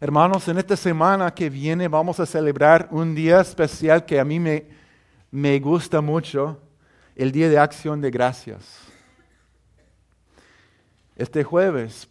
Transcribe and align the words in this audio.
Hermanos, 0.00 0.48
en 0.48 0.58
esta 0.58 0.76
semana 0.76 1.32
que 1.32 1.48
viene 1.48 1.86
vamos 1.86 2.18
a 2.18 2.26
celebrar 2.26 2.88
un 2.90 3.14
día 3.14 3.40
especial 3.40 4.04
que 4.04 4.18
a 4.18 4.24
mí 4.24 4.40
me, 4.40 4.66
me 5.30 5.58
gusta 5.60 6.00
mucho, 6.00 6.58
el 7.14 7.30
Día 7.30 7.48
de 7.48 7.58
Acción 7.58 8.00
de 8.00 8.10
Gracias. 8.10 8.80
Este 11.16 11.44
jueves, 11.44 12.08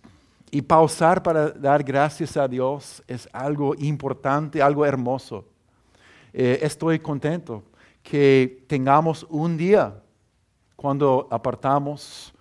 y 0.50 0.62
pausar 0.62 1.22
para 1.22 1.50
dar 1.50 1.84
gracias 1.84 2.38
a 2.38 2.48
Dios 2.48 3.04
es 3.06 3.28
algo 3.34 3.76
importante, 3.76 4.62
algo 4.62 4.86
hermoso. 4.86 5.46
Eh, 6.32 6.60
estoy 6.62 7.00
contento 7.00 7.64
que 8.02 8.64
tengamos 8.68 9.28
un 9.30 9.58
día 9.58 10.02
cuando 10.78 11.28
apartamos, 11.30 12.34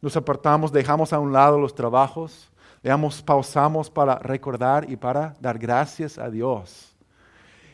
nos 0.00 0.16
apartamos, 0.16 0.70
dejamos 0.70 1.12
a 1.12 1.18
un 1.18 1.32
lado 1.32 1.58
los 1.58 1.74
trabajos, 1.74 2.52
Veamos, 2.82 3.22
pausamos 3.22 3.90
para 3.90 4.18
recordar 4.18 4.88
y 4.90 4.96
para 4.96 5.34
dar 5.40 5.58
gracias 5.58 6.18
a 6.18 6.30
Dios 6.30 6.96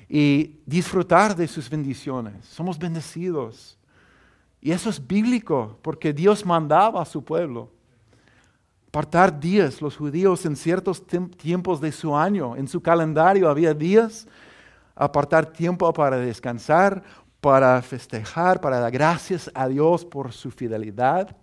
y 0.08 0.60
disfrutar 0.66 1.34
de 1.34 1.48
sus 1.48 1.70
bendiciones. 1.70 2.44
Somos 2.44 2.78
bendecidos. 2.78 3.78
Y 4.60 4.70
eso 4.70 4.90
es 4.90 5.04
bíblico, 5.04 5.78
porque 5.80 6.12
Dios 6.12 6.44
mandaba 6.44 7.00
a 7.00 7.06
su 7.06 7.24
pueblo 7.24 7.70
apartar 8.88 9.40
días. 9.40 9.80
Los 9.80 9.96
judíos 9.96 10.44
en 10.44 10.54
ciertos 10.54 11.02
tiempos 11.06 11.80
de 11.80 11.90
su 11.92 12.14
año, 12.14 12.56
en 12.56 12.68
su 12.68 12.82
calendario 12.82 13.48
había 13.48 13.72
días, 13.72 14.28
apartar 14.94 15.46
tiempo 15.46 15.90
para 15.94 16.18
descansar, 16.18 17.02
para 17.40 17.80
festejar, 17.80 18.60
para 18.60 18.80
dar 18.80 18.92
gracias 18.92 19.50
a 19.54 19.66
Dios 19.66 20.04
por 20.04 20.32
su 20.32 20.50
fidelidad 20.50 21.34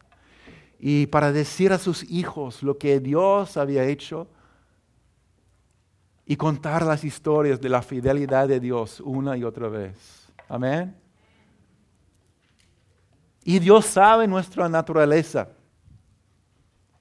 y 0.79 1.07
para 1.07 1.33
decir 1.33 1.73
a 1.73 1.77
sus 1.77 2.09
hijos 2.09 2.63
lo 2.63 2.77
que 2.77 3.01
Dios 3.01 3.57
había 3.57 3.83
hecho 3.83 4.27
y 6.25 6.37
contar 6.37 6.85
las 6.85 7.03
historias 7.03 7.59
de 7.59 7.67
la 7.67 7.81
fidelidad 7.81 8.47
de 8.47 8.61
Dios 8.61 9.01
una 9.01 9.35
y 9.35 9.43
otra 9.43 9.67
vez. 9.67 10.31
Amén. 10.47 10.95
Y 13.43 13.59
Dios 13.59 13.85
sabe 13.85 14.27
nuestra 14.27 14.69
naturaleza, 14.69 15.49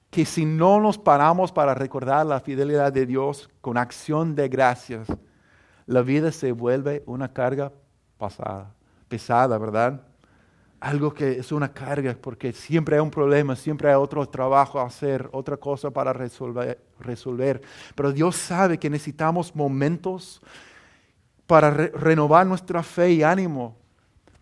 que 0.09 0.25
si 0.25 0.43
no 0.43 0.81
nos 0.81 0.97
paramos 0.97 1.51
para 1.51 1.73
recordar 1.73 2.25
la 2.25 2.39
fidelidad 2.39 2.91
de 2.91 3.05
Dios 3.05 3.49
con 3.61 3.77
acción 3.77 4.35
de 4.35 4.49
gracias, 4.49 5.07
la 5.85 6.01
vida 6.01 6.31
se 6.31 6.51
vuelve 6.51 7.03
una 7.05 7.31
carga 7.31 7.71
pesada, 9.07 9.57
¿verdad? 9.57 10.08
Algo 10.79 11.13
que 11.13 11.39
es 11.39 11.51
una 11.51 11.71
carga, 11.71 12.15
porque 12.19 12.53
siempre 12.53 12.95
hay 12.95 13.01
un 13.01 13.11
problema, 13.11 13.55
siempre 13.55 13.89
hay 13.89 13.95
otro 13.95 14.25
trabajo 14.27 14.79
a 14.79 14.85
hacer, 14.85 15.27
otra 15.31 15.57
cosa 15.57 15.91
para 15.91 16.13
resolver. 16.13 16.79
resolver. 16.99 17.61
Pero 17.95 18.11
Dios 18.11 18.35
sabe 18.35 18.77
que 18.77 18.89
necesitamos 18.89 19.55
momentos 19.55 20.41
para 21.45 21.71
renovar 21.71 22.45
nuestra 22.45 22.81
fe 22.83 23.11
y 23.11 23.23
ánimo, 23.23 23.75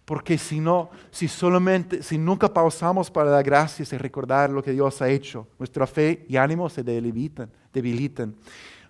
porque 0.05 0.37
si 0.37 0.59
no, 0.59 0.89
si 1.11 1.27
solamente, 1.27 2.03
si 2.03 2.17
nunca 2.17 2.53
pausamos 2.53 3.09
para 3.09 3.29
dar 3.29 3.43
gracias 3.43 3.91
y 3.91 3.97
recordar 3.97 4.49
lo 4.49 4.63
que 4.63 4.71
Dios 4.71 5.01
ha 5.01 5.09
hecho, 5.09 5.47
nuestra 5.57 5.87
fe 5.87 6.25
y 6.29 6.37
ánimo 6.37 6.69
se 6.69 6.83
debilitan. 6.83 7.49
debilitan. 7.73 8.35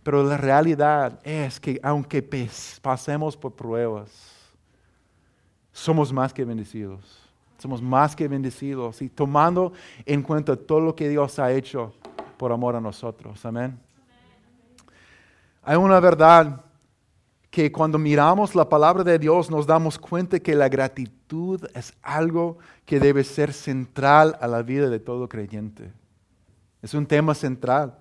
Pero 0.04 0.24
la 0.24 0.38
realidad 0.38 1.20
es 1.24 1.60
que 1.60 1.80
aunque 1.84 2.22
pasemos 2.82 3.36
por 3.36 3.54
pruebas, 3.54 4.10
somos 5.72 6.12
más 6.12 6.34
que 6.34 6.46
bendecidos 6.46 7.17
somos 7.58 7.82
más 7.82 8.16
que 8.16 8.28
bendecidos 8.28 9.02
y 9.02 9.10
tomando 9.10 9.74
en 10.06 10.22
cuenta 10.22 10.56
todo 10.56 10.80
lo 10.80 10.96
que 10.96 11.10
Dios 11.10 11.40
ha 11.40 11.52
hecho 11.52 11.94
por 12.38 12.52
amor 12.52 12.76
a 12.76 12.82
nosotros. 12.82 13.44
Amén. 13.46 13.80
Hay 15.64 15.76
una 15.76 16.00
verdad 16.00 16.62
que 17.50 17.72
cuando 17.72 17.98
miramos 17.98 18.56
la 18.56 18.70
palabra 18.70 19.04
de 19.04 19.18
Dios 19.18 19.50
nos 19.50 19.66
damos 19.66 19.98
cuenta 19.98 20.40
que 20.40 20.56
la 20.56 20.70
gratitud 20.70 21.66
es 21.74 21.94
algo 22.02 22.58
que 22.86 23.00
debe 23.00 23.24
ser 23.24 23.52
central 23.52 24.38
a 24.40 24.48
la 24.48 24.62
vida 24.62 24.90
de 24.90 25.00
todo 25.00 25.28
creyente. 25.28 25.92
Es 26.82 26.94
un 26.94 27.06
tema 27.06 27.34
central. 27.34 27.98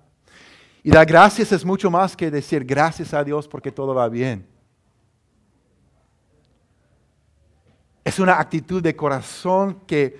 Y 0.83 0.91
dar 0.91 1.05
gracias 1.05 1.51
es 1.51 1.65
mucho 1.65 1.89
más 1.89 2.15
que 2.15 2.29
decir 2.29 2.63
gracias 2.63 3.13
a 3.13 3.23
Dios 3.23 3.47
porque 3.47 3.71
todo 3.71 3.95
va 3.95 4.07
bien. 4.07 4.45
Es 8.07 8.19
una 8.19 8.39
actitud 8.39 8.81
de 8.81 8.95
corazón 8.95 9.81
que 9.85 10.17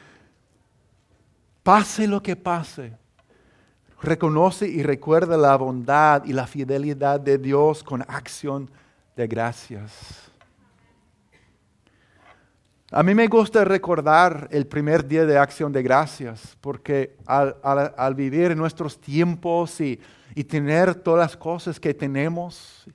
pase 1.64 2.06
lo 2.06 2.22
que 2.22 2.36
pase, 2.36 2.92
reconoce 4.02 4.68
y 4.68 4.84
recuerda 4.84 5.38
la 5.38 5.56
bondad 5.56 6.26
y 6.26 6.34
la 6.34 6.46
fidelidad 6.48 7.18
de 7.18 7.38
Dios 7.38 7.84
con 7.84 8.02
acción 8.02 8.70
de 9.16 9.26
gracias. 9.26 10.30
A 12.92 13.02
mí 13.04 13.16
me 13.16 13.28
gusta 13.28 13.64
recordar 13.64 14.50
el 14.52 14.68
primer 14.68 15.08
día 15.08 15.26
de 15.26 15.38
acción 15.38 15.72
de 15.72 15.82
gracias, 15.82 16.58
porque 16.60 17.16
al, 17.26 18.16
vivir 18.16 18.54
nuestros 18.58 19.00
tiempos 19.00 19.80
y, 19.80 19.98
tener 20.50 20.94
todas 20.94 21.20
las 21.22 21.38
cosas 21.38 21.80
que 21.80 21.94
tenemos, 21.94 22.86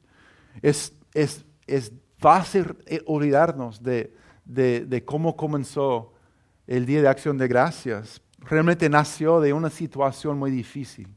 es, 0.60 0.92
es, 1.14 1.46
es 1.66 1.90
fácil 2.18 2.76
olvidarnos 3.06 3.82
de, 3.82 4.12
de, 4.44 5.02
cómo 5.04 5.36
comenzó 5.36 6.12
el 6.66 6.86
Día 6.86 7.02
de 7.02 7.08
Acción 7.08 7.38
de 7.38 7.48
Gracias. 7.48 8.20
Realmente 8.38 8.88
nació 8.88 9.40
de 9.40 9.52
una 9.52 9.70
situación 9.70 10.38
muy 10.38 10.50
difícil. 10.50 11.08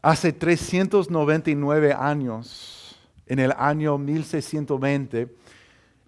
Hace 0.00 0.32
399 0.32 1.92
años, 1.92 2.98
en 3.26 3.40
el 3.40 3.52
año 3.56 3.98
1620, 3.98 5.34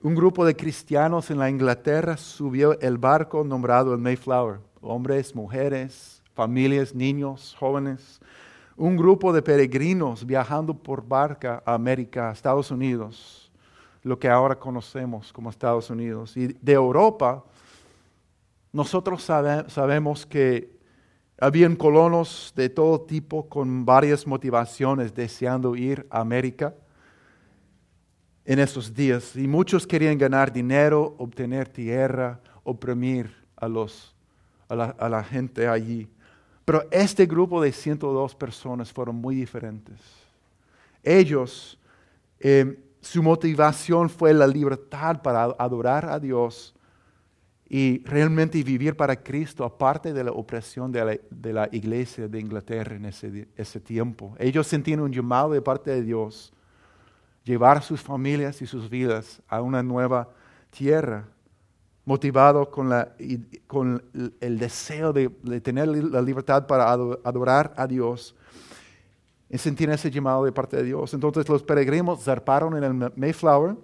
un 0.03 0.15
grupo 0.15 0.47
de 0.47 0.57
cristianos 0.57 1.31
en 1.31 1.39
la 1.39 1.51
Inglaterra 1.51 2.17
subió 2.17 2.79
el 2.81 2.97
barco 2.97 3.45
nombrado 3.45 3.93
el 3.93 4.01
Mayflower. 4.01 4.61
Hombres, 4.81 5.35
mujeres, 5.35 6.23
familias, 6.35 6.95
niños, 6.95 7.55
jóvenes. 7.59 8.21
Un 8.77 8.97
grupo 8.97 9.35
de 9.35 9.43
peregrinos 9.43 10.25
viajando 10.25 10.73
por 10.73 11.07
barca 11.07 11.63
a 11.67 11.75
América, 11.75 12.31
a 12.31 12.33
Estados 12.33 12.71
Unidos 12.71 13.50
lo 14.03 14.19
que 14.19 14.29
ahora 14.29 14.59
conocemos 14.59 15.33
como 15.33 15.51
Estados 15.51 15.91
Unidos. 15.91 16.37
Y 16.37 16.49
de 16.49 16.73
Europa, 16.73 17.45
nosotros 18.73 19.23
sabemos 19.23 20.25
que 20.27 20.79
habían 21.39 21.75
colonos 21.75 22.53
de 22.55 22.69
todo 22.69 23.01
tipo 23.01 23.49
con 23.49 23.85
varias 23.85 24.27
motivaciones 24.27 25.15
deseando 25.15 25.75
ir 25.75 26.07
a 26.11 26.21
América 26.21 26.75
en 28.45 28.59
esos 28.59 28.95
días. 28.95 29.37
Y 29.37 29.47
muchos 29.49 29.87
querían 29.87 30.19
ganar 30.19 30.53
dinero, 30.53 31.15
obtener 31.19 31.69
tierra, 31.69 32.41
oprimir 32.63 33.35
a, 33.57 33.69
los, 33.69 34.15
a, 34.69 35.09
la, 35.09 35.25
gente 35.25 35.67
allí. 35.67 36.09
Pero 36.65 36.87
este 36.91 37.27
grupo 37.27 37.61
de 37.61 37.73
102 37.73 38.35
personas 38.35 38.93
fueron 38.93 39.17
muy 39.17 39.35
diferentes. 39.35 39.99
Ellos 41.03 41.79
eh, 42.39 42.79
su 43.01 43.23
motivación 43.23 44.11
fue 44.11 44.35
la 44.35 44.47
libertad 44.47 45.23
para 45.23 45.45
adorar 45.59 46.07
a 46.07 46.19
Dios 46.19 46.75
y 47.69 48.03
realmente 48.05 48.63
vivir 48.65 48.97
para 48.97 49.23
Cristo, 49.23 49.65
aparte 49.65 50.13
de 50.13 50.25
la 50.25 50.33
opresión 50.33 50.91
de 50.91 51.21
la, 51.53 51.69
iglesia 51.71 52.27
de 52.27 52.41
Inglaterra 52.41 52.97
en 52.97 53.05
ese, 53.07 53.81
tiempo. 53.81 54.35
Ellos 54.39 54.67
sentían 54.67 55.01
un 55.01 55.13
llamado 55.13 55.53
de 55.53 55.63
parte 55.63 55.93
de 55.93 56.03
Dios, 56.03 56.53
llevar 57.45 57.83
sus 57.83 58.03
familias 58.03 58.61
y 58.61 58.67
sus 58.67 58.91
vidas 58.91 59.41
a 59.49 59.63
una 59.63 59.85
nueva 59.85 60.29
tierra, 60.71 61.29
motivado 62.05 62.71
con, 62.71 62.93
el 64.41 64.59
deseo 64.59 65.13
de, 65.13 65.31
de 65.45 65.61
tener 65.61 65.87
la 65.87 66.23
libertad 66.23 66.67
para 66.67 66.91
adorar 66.91 67.73
a 67.77 67.87
Dios 67.87 68.35
sentir 69.59 69.91
ese 69.91 70.11
llamado 70.11 70.45
de 70.45 70.53
parte 70.53 70.77
de 70.77 70.85
Dios. 70.85 71.13
Entonces 71.13 71.49
los 71.49 71.63
peregrinos 71.63 72.23
zarparon 72.23 72.77
en 72.77 72.85
el 72.85 73.13
Mayflower 73.17 73.77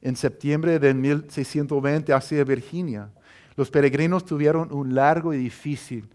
en 0.00 0.16
septiembre 0.16 0.78
de 0.78 0.92
1620 0.92 2.12
hacia 2.12 2.44
Virginia. 2.44 3.10
Los 3.54 3.70
peregrinos 3.70 4.24
tuvieron 4.24 4.72
un 4.72 4.94
largo 4.94 5.32
y 5.32 5.38
difícil 5.38 6.08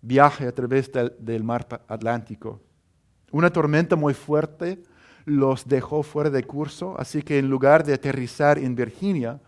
viaje 0.00 0.46
a 0.46 0.52
través 0.52 0.90
del, 0.92 1.42
mar 1.42 1.66
Atlántico. 1.88 2.60
Una 3.32 3.50
tormenta 3.50 3.96
muy 3.96 4.14
fuerte 4.14 4.80
los 5.24 5.66
dejó 5.66 6.04
fuera 6.04 6.30
de 6.30 6.44
curso, 6.44 6.94
así 6.98 7.22
que 7.22 7.38
en 7.38 7.50
lugar 7.50 7.84
de 7.84 7.94
aterrizar 7.94 8.58
en 8.58 8.76
Virginia, 8.76 9.40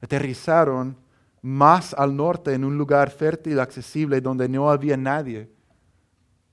aterrizaron 0.00 0.96
más 1.42 1.92
al 1.92 2.16
norte 2.16 2.54
en 2.54 2.64
un 2.64 2.78
lugar 2.78 3.10
fértil 3.10 3.56
y 3.56 3.60
accesible 3.60 4.22
donde 4.22 4.48
no 4.48 4.70
había 4.70 4.96
nadie 4.96 5.50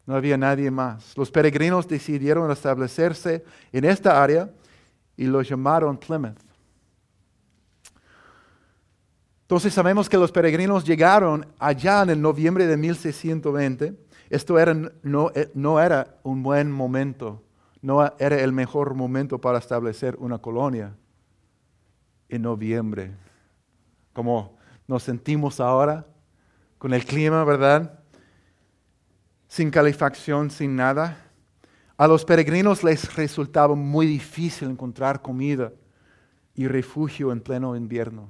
no 0.06 0.16
había 0.16 0.38
nadie 0.38 0.70
más. 0.70 1.18
Los 1.18 1.32
peregrinos 1.32 1.88
decidieron 1.88 2.52
establecerse 2.52 3.44
en 3.72 3.86
esta 3.86 4.22
área 4.22 4.52
y 5.18 5.26
lo 5.26 5.42
llamaron 5.42 5.98
Plymouth. 5.98 6.38
Entonces 9.42 9.74
sabemos 9.74 10.10
que 10.10 10.18
los 10.18 10.32
peregrinos 10.32 10.84
llegaron 10.84 11.46
allá 11.60 12.02
en 12.02 12.10
el 12.10 12.22
noviembre 12.22 12.66
de 12.66 12.78
1620 12.78 13.96
Esto 14.32 14.58
era, 14.58 14.74
no, 15.04 15.32
eh, 15.36 15.52
no 15.54 15.80
era 15.80 16.18
un 16.24 16.42
buen 16.42 16.72
momento, 16.72 17.44
no 17.82 18.12
era 18.18 18.42
el 18.42 18.52
mejor 18.52 18.96
momento 18.96 19.40
para 19.40 19.60
establecer 19.60 20.16
una 20.18 20.40
colonia 20.40 20.96
en 22.28 22.42
noviembre, 22.42 23.12
como 24.14 24.58
nos 24.88 25.04
sentimos 25.04 25.60
ahora, 25.60 26.08
con 26.80 26.94
el 26.94 27.06
clima, 27.06 27.44
¿verdad? 27.44 28.00
Sin 29.56 29.72
calefacción, 29.72 30.52
sin 30.52 30.76
nada. 30.76 31.18
A 31.96 32.08
los 32.08 32.26
peregrinos 32.26 32.84
les 32.84 33.16
resultaba 33.16 33.74
muy 33.74 34.06
difícil 34.06 34.70
encontrar 34.70 35.22
comida 35.22 35.72
y 36.56 36.68
refugio 36.68 37.32
en 37.32 37.40
pleno 37.40 37.74
invierno. 37.74 38.28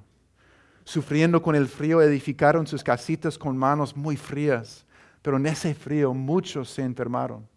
Sufriendo 0.83 1.42
con 1.42 1.56
el 1.56 1.68
frío, 1.68 2.00
edificaron 2.00 2.68
sus 2.68 2.83
casitas 2.83 3.39
con 3.39 3.57
manos 3.57 3.98
muy 3.98 4.18
frías, 4.18 4.86
pero 5.24 5.38
en 5.38 5.48
ese 5.48 5.74
frío 5.74 6.13
muchos 6.13 6.69
se 6.69 6.83
enfermaron. 6.83 7.48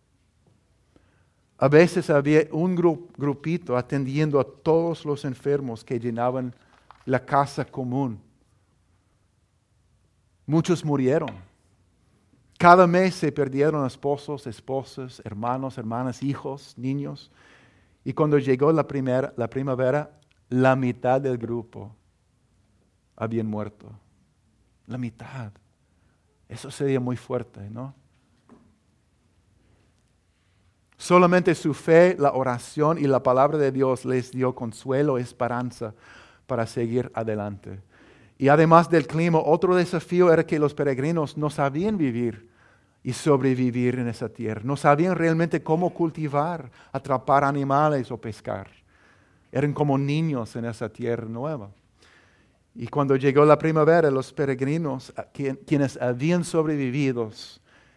A 1.59 1.69
veces 1.69 2.09
había 2.09 2.49
un 2.51 2.75
grupito 2.75 3.77
atendiendo 3.77 4.41
a 4.41 4.45
todos 4.45 5.05
los 5.05 5.27
enfermos 5.27 5.85
que 5.85 6.01
llenaban 6.01 6.55
la 7.05 7.23
casa 7.23 7.67
común. 7.67 8.19
Muchos 10.47 10.83
murieron. 10.83 11.58
Cada 12.59 12.89
mes 12.89 13.15
se 13.15 13.31
perdieron 13.31 13.87
esposos, 13.87 14.49
esposas, 14.49 15.23
hermanos, 15.25 15.79
hermanas, 15.79 16.25
hijos, 16.25 16.75
niños. 16.77 17.31
Y 18.05 18.13
cuando 18.13 18.37
llegó 18.39 18.73
la, 18.73 18.85
la 19.37 19.49
primavera, 19.49 20.11
la 20.49 20.75
mitad 20.75 21.21
del 21.21 21.39
grupo 21.39 21.95
habían 23.15 23.47
muerto. 23.47 23.93
La 24.89 24.99
mitad. 24.99 25.53
Eso 26.49 26.69
sería 26.73 26.99
muy 26.99 27.17
fuerte, 27.17 27.71
¿no? 27.71 27.95
Solamente 30.97 31.55
su 31.55 31.75
fe, 31.75 32.17
la 32.19 32.33
oración 32.33 32.99
y 32.99 33.07
la 33.07 33.23
palabra 33.23 33.57
de 33.57 33.71
Dios 33.71 34.05
les 34.05 34.33
dio 34.33 34.57
consuelo, 34.57 35.17
esperanza 35.17 35.95
para 36.49 36.67
seguir 36.67 37.09
adelante. 37.15 37.81
Y 38.37 38.49
además 38.49 38.91
del 38.91 39.07
clima, 39.07 39.39
otro 39.39 39.77
desafío 39.77 40.33
era 40.33 40.45
que 40.45 40.59
los 40.59 40.75
peregrinos 40.75 41.37
no 41.37 41.51
sabían 41.51 41.97
vivir 41.97 42.48
y 43.03 43.13
sobrevivir 43.13 43.99
en 43.99 44.09
esa 44.09 44.29
tierra. 44.29 44.63
No 44.65 44.77
sabían 44.77 45.17
realmente 45.17 45.63
cómo 45.63 45.91
cultivar, 45.91 46.71
atrapar 46.93 47.45
animales 47.45 48.11
o 48.11 48.17
pescar. 48.19 48.69
Eran 49.51 49.73
como 49.73 49.97
niños 49.97 50.55
en 50.57 50.65
esa 50.65 50.89
tierra 50.89 51.27
nueva. 51.27 51.71
Y 52.75 52.87
cuando 52.89 53.17
llegó 53.17 53.45
la 53.45 53.59
primavera, 53.59 54.11
los 54.11 54.33
peregrinos, 54.33 55.13
quienes 55.67 55.97
habían 56.01 56.45
sobrevivido, 56.45 57.31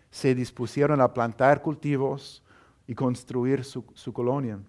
se 0.10 0.34
dispusieron 0.34 1.02
a 1.02 1.14
plantar 1.14 1.62
cultivos 1.62 2.42
y 2.88 2.96
construir 2.96 3.64
su, 3.64 3.86
su 3.94 4.12
colonia. 4.12 4.60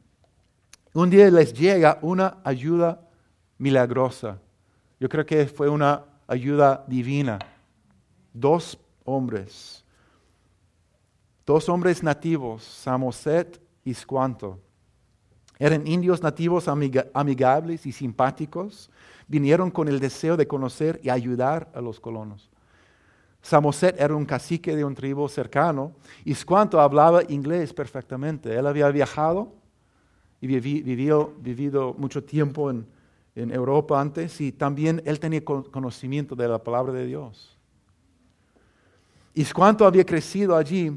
Un 0.93 1.09
día 1.09 1.31
les 1.31 1.55
llega 1.55 1.99
una 2.03 2.39
ayuda 2.45 3.01
milagrosa. 3.59 4.39
Yo 5.01 5.09
creo 5.09 5.25
que 5.25 5.47
fue 5.47 5.69
una 5.69 6.05
ayuda 6.27 6.85
divina. 6.87 7.39
Dos 8.35 8.79
hombres, 9.05 9.82
dos 11.53 11.69
hombres 11.69 12.03
nativos, 12.03 12.65
Samoset 12.65 13.61
y 13.85 13.95
Squanto 13.95 14.59
eran 15.63 15.87
indios 15.87 16.21
nativos 16.25 16.67
amigables 16.67 17.87
y 17.87 17.93
simpáticos. 17.93 18.91
Vinieron 19.29 19.71
con 19.71 19.87
el 19.87 20.01
deseo 20.01 20.37
de 20.37 20.49
conocer 20.49 21.01
y 21.05 21.09
ayudar 21.09 21.71
a 21.73 21.81
los 21.81 22.01
colonos. 22.01 22.51
Samoset 23.41 24.01
era 24.01 24.17
un 24.17 24.25
cacique 24.25 24.75
de 24.75 24.85
un 24.85 24.97
tribu 24.97 25.29
cercano 25.29 25.93
y 26.25 26.35
Squanto 26.35 26.81
hablaba 26.81 27.23
inglés 27.29 27.73
perfectamente. 27.73 28.53
Él 28.57 28.67
había 28.67 28.89
viajado 28.89 29.53
y 30.41 30.49
vivido, 30.49 31.33
vivido 31.39 31.95
mucho 31.97 32.25
tiempo 32.25 32.69
en, 32.69 32.85
en 33.37 33.53
Europa 33.53 34.01
antes 34.01 34.41
y 34.41 34.51
también 34.51 35.01
él 35.05 35.21
tenía 35.21 35.45
conocimiento 35.45 36.35
de 36.35 36.49
la 36.49 36.59
palabra 36.59 36.93
de 36.93 37.07
Dios. 37.07 37.57
Y 39.33 39.45
Squanto 39.45 39.87
había 39.87 40.05
crecido 40.05 40.57
allí, 40.57 40.91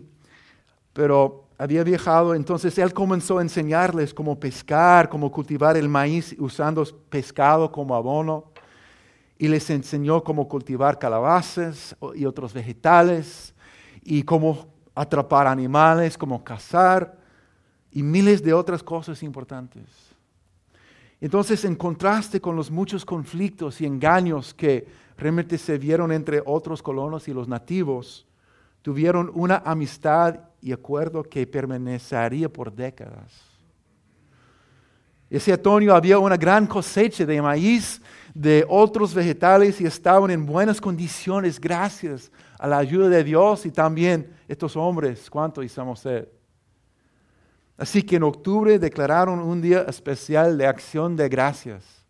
pero 0.95 1.43
había 1.57 1.83
viajado, 1.83 2.33
entonces 2.33 2.77
él 2.77 2.93
comenzó 2.93 3.39
a 3.39 3.41
enseñarles 3.41 4.13
cómo 4.13 4.39
pescar, 4.39 5.09
cómo 5.09 5.29
cultivar 5.29 5.75
el 5.75 5.89
maíz 5.89 6.33
usando 6.39 6.85
pescado 7.09 7.69
como 7.69 7.95
abono. 7.95 8.45
Y 9.37 9.49
les 9.49 9.69
enseñó 9.69 10.23
cómo 10.23 10.47
cultivar 10.47 10.97
calabazas 10.97 11.97
y 12.15 12.23
otros 12.25 12.53
vegetales 12.53 13.53
y 14.03 14.23
cómo 14.23 14.67
atrapar 14.95 15.47
animales, 15.47 16.17
cómo 16.17 16.41
cazar 16.41 17.17
y 17.91 18.01
miles 18.01 18.41
de 18.41 18.53
otras 18.53 18.81
cosas 18.81 19.21
importantes. 19.21 19.83
Entonces, 21.19 21.65
en 21.65 21.75
contraste 21.75 22.39
con 22.39 22.55
los 22.55 22.71
muchos 22.71 23.03
conflictos 23.03 23.81
y 23.81 23.85
engaños 23.85 24.53
que 24.53 24.87
realmente 25.17 25.57
se 25.57 25.77
vieron 25.77 26.13
entre 26.13 26.41
otros 26.45 26.81
colonos 26.81 27.27
y 27.27 27.33
los 27.33 27.49
nativos, 27.49 28.24
tuvieron 28.85 29.31
una 29.33 29.63
amistad 29.65 30.41
y 30.61 30.71
acuerdo 30.71 31.23
que 31.23 31.47
permanecería 31.47 32.47
por 32.47 32.71
décadas. 32.71 33.33
Ese 35.27 35.53
otoño 35.53 35.95
había 35.95 36.19
una 36.19 36.37
gran 36.37 36.67
cosecha 36.67 37.25
de 37.25 37.41
maíz, 37.41 37.99
de 38.35 38.63
otros 38.69 39.11
vegetales 39.11 39.81
y 39.81 39.87
estaban 39.87 40.29
en 40.29 40.45
buenas 40.45 40.79
condiciones 40.79 41.59
gracias 41.59 42.31
a 42.59 42.67
la 42.67 42.77
ayuda 42.77 43.09
de 43.09 43.23
Dios 43.23 43.65
y 43.65 43.71
también 43.71 44.31
estos 44.47 44.75
hombres, 44.75 45.31
cuánto 45.31 45.63
y 45.63 45.67
Samoset. 45.67 46.31
Así 47.79 48.03
que 48.03 48.17
en 48.17 48.23
octubre 48.23 48.77
declararon 48.77 49.39
un 49.39 49.63
día 49.63 49.81
especial 49.89 50.59
de 50.59 50.67
acción 50.67 51.15
de 51.15 51.27
gracias. 51.27 52.05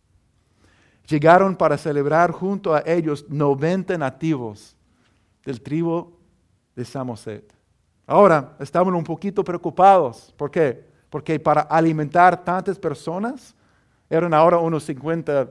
Llegaron 1.08 1.56
para 1.56 1.78
celebrar 1.78 2.32
junto 2.32 2.74
a 2.74 2.82
ellos 2.84 3.24
90 3.30 3.96
nativos 3.96 4.76
del 5.42 5.62
tribu 5.62 6.15
de 6.76 6.84
Samoset. 6.84 7.52
Ahora, 8.06 8.54
estaban 8.60 8.94
un 8.94 9.02
poquito 9.02 9.42
preocupados. 9.42 10.32
¿Por 10.36 10.50
qué? 10.50 10.84
Porque 11.10 11.40
para 11.40 11.62
alimentar 11.62 12.44
tantas 12.44 12.78
personas, 12.78 13.54
eran 14.08 14.32
ahora 14.32 14.58
unos 14.58 14.84
50, 14.84 15.48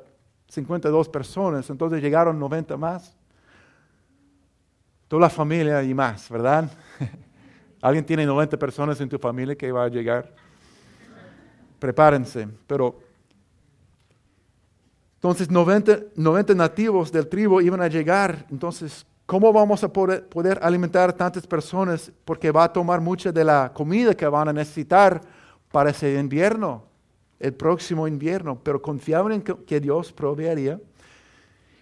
52 0.47 1.09
personas, 1.09 1.69
entonces 1.69 2.01
llegaron 2.01 2.39
90 2.39 2.77
más. 2.77 3.15
Toda 5.07 5.23
la 5.23 5.29
familia 5.29 5.83
y 5.83 5.93
más, 5.93 6.29
¿verdad? 6.29 6.69
¿Alguien 7.81 8.05
tiene 8.05 8.25
90 8.25 8.57
personas 8.57 9.01
en 9.01 9.09
tu 9.09 9.19
familia 9.19 9.55
que 9.55 9.71
va 9.71 9.83
a 9.83 9.89
llegar? 9.89 10.33
Prepárense. 11.79 12.47
Pero 12.65 12.99
entonces 15.15 15.49
90, 15.49 15.99
90 16.15 16.53
nativos 16.53 17.11
del 17.11 17.27
tribu 17.27 17.59
iban 17.61 17.81
a 17.81 17.87
llegar. 17.87 18.45
Entonces, 18.49 19.05
¿Cómo 19.25 19.51
vamos 19.51 19.83
a 19.83 19.91
poder, 19.91 20.59
alimentar 20.61 21.09
a 21.09 21.15
tantas 21.15 21.47
personas? 21.47 22.11
Porque 22.23 22.51
va 22.51 22.65
a 22.65 22.71
tomar 22.71 23.01
mucha 23.01 23.31
de 23.31 23.43
la 23.43 23.71
comida 23.73 24.13
que 24.13 24.27
van 24.27 24.49
a 24.49 24.53
necesitar 24.53 25.19
para 25.71 25.89
ese 25.89 26.19
invierno, 26.19 26.83
el 27.39 27.53
próximo 27.53 28.07
invierno. 28.07 28.59
Pero 28.61 28.79
confiaban 28.79 29.31
en 29.31 29.41
que, 29.41 29.79
Dios 29.79 30.13
proveería. 30.13 30.79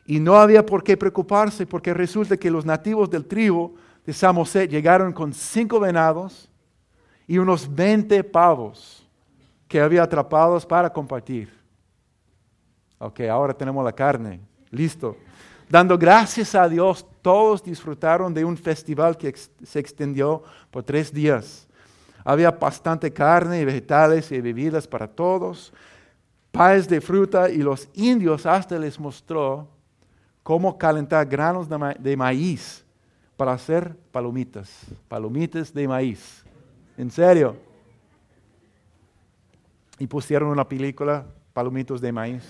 Y 0.06 0.22
no 0.22 0.36
había 0.36 0.66
por 0.66 0.84
qué 0.84 0.96
preocuparse, 0.96 1.66
porque 1.66 1.94
resulta 1.94 2.38
que 2.38 2.50
los 2.50 2.66
nativos 2.66 3.10
del 3.10 3.26
tribu 3.26 3.76
de 4.06 4.14
Samoset 4.14 4.70
llegaron 4.70 5.12
con 5.12 5.34
cinco 5.34 5.82
venados 5.82 6.50
y 7.28 7.38
unos 7.38 7.74
20 7.74 8.24
pavos 8.24 9.06
que 9.68 9.82
había 9.82 10.04
atrapados 10.04 10.66
para 10.66 10.92
compartir. 10.92 11.54
Ok, 13.00 13.22
ahora 13.22 13.54
tenemos 13.54 13.84
la 13.84 13.92
carne. 13.92 14.40
Listo. 14.72 15.18
Dando 15.74 15.98
gracias 15.98 16.54
a 16.54 16.70
Dios, 16.70 17.04
todos 17.24 17.64
disfrutaron 17.64 18.32
de 18.32 18.46
un 18.46 18.56
festival 18.56 19.18
que 19.18 19.34
se 19.34 19.80
extendió 19.80 20.44
por 20.70 20.84
tres 20.84 21.12
días. 21.12 21.68
Había 22.24 22.52
bastante 22.52 23.12
carne, 23.12 23.66
vegetales 23.66 24.32
y 24.32 24.40
bebidas 24.40 24.88
para 24.88 25.08
todos, 25.08 25.74
paes 26.52 26.88
de 26.88 27.02
fruta 27.02 27.50
y 27.50 27.58
los 27.58 27.90
indios 27.96 28.46
hasta 28.46 28.78
les 28.78 29.00
mostró 29.00 29.68
cómo 30.44 30.78
calentar 30.78 31.26
granos 31.26 31.68
de, 31.68 32.18
maíz 32.18 32.86
para 33.36 33.54
hacer 33.54 33.98
palomitas, 34.12 34.70
palomitas 35.08 35.74
de 35.74 35.88
maíz. 35.88 36.46
En 37.00 37.10
serio. 37.10 37.58
Y 39.98 40.06
pusieron 40.06 40.50
una 40.50 40.70
película, 40.70 41.26
Palomitos 41.52 42.00
de 42.00 42.12
maíz. 42.12 42.44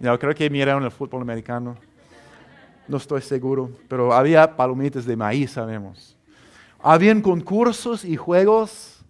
Yo 0.00 0.18
creo 0.18 0.34
que 0.34 0.48
miraron 0.48 0.82
el 0.82 0.90
fútbol 0.90 1.22
americano. 1.22 1.76
No 2.88 2.96
estoy 2.96 3.20
seguro, 3.20 3.70
pero 3.86 4.12
había 4.12 4.56
palomitas 4.56 5.04
de 5.04 5.14
maíz, 5.14 5.52
sabemos. 5.52 6.16
Habían 6.80 7.20
concursos 7.20 8.04
y 8.04 8.16
juegos 8.16 9.00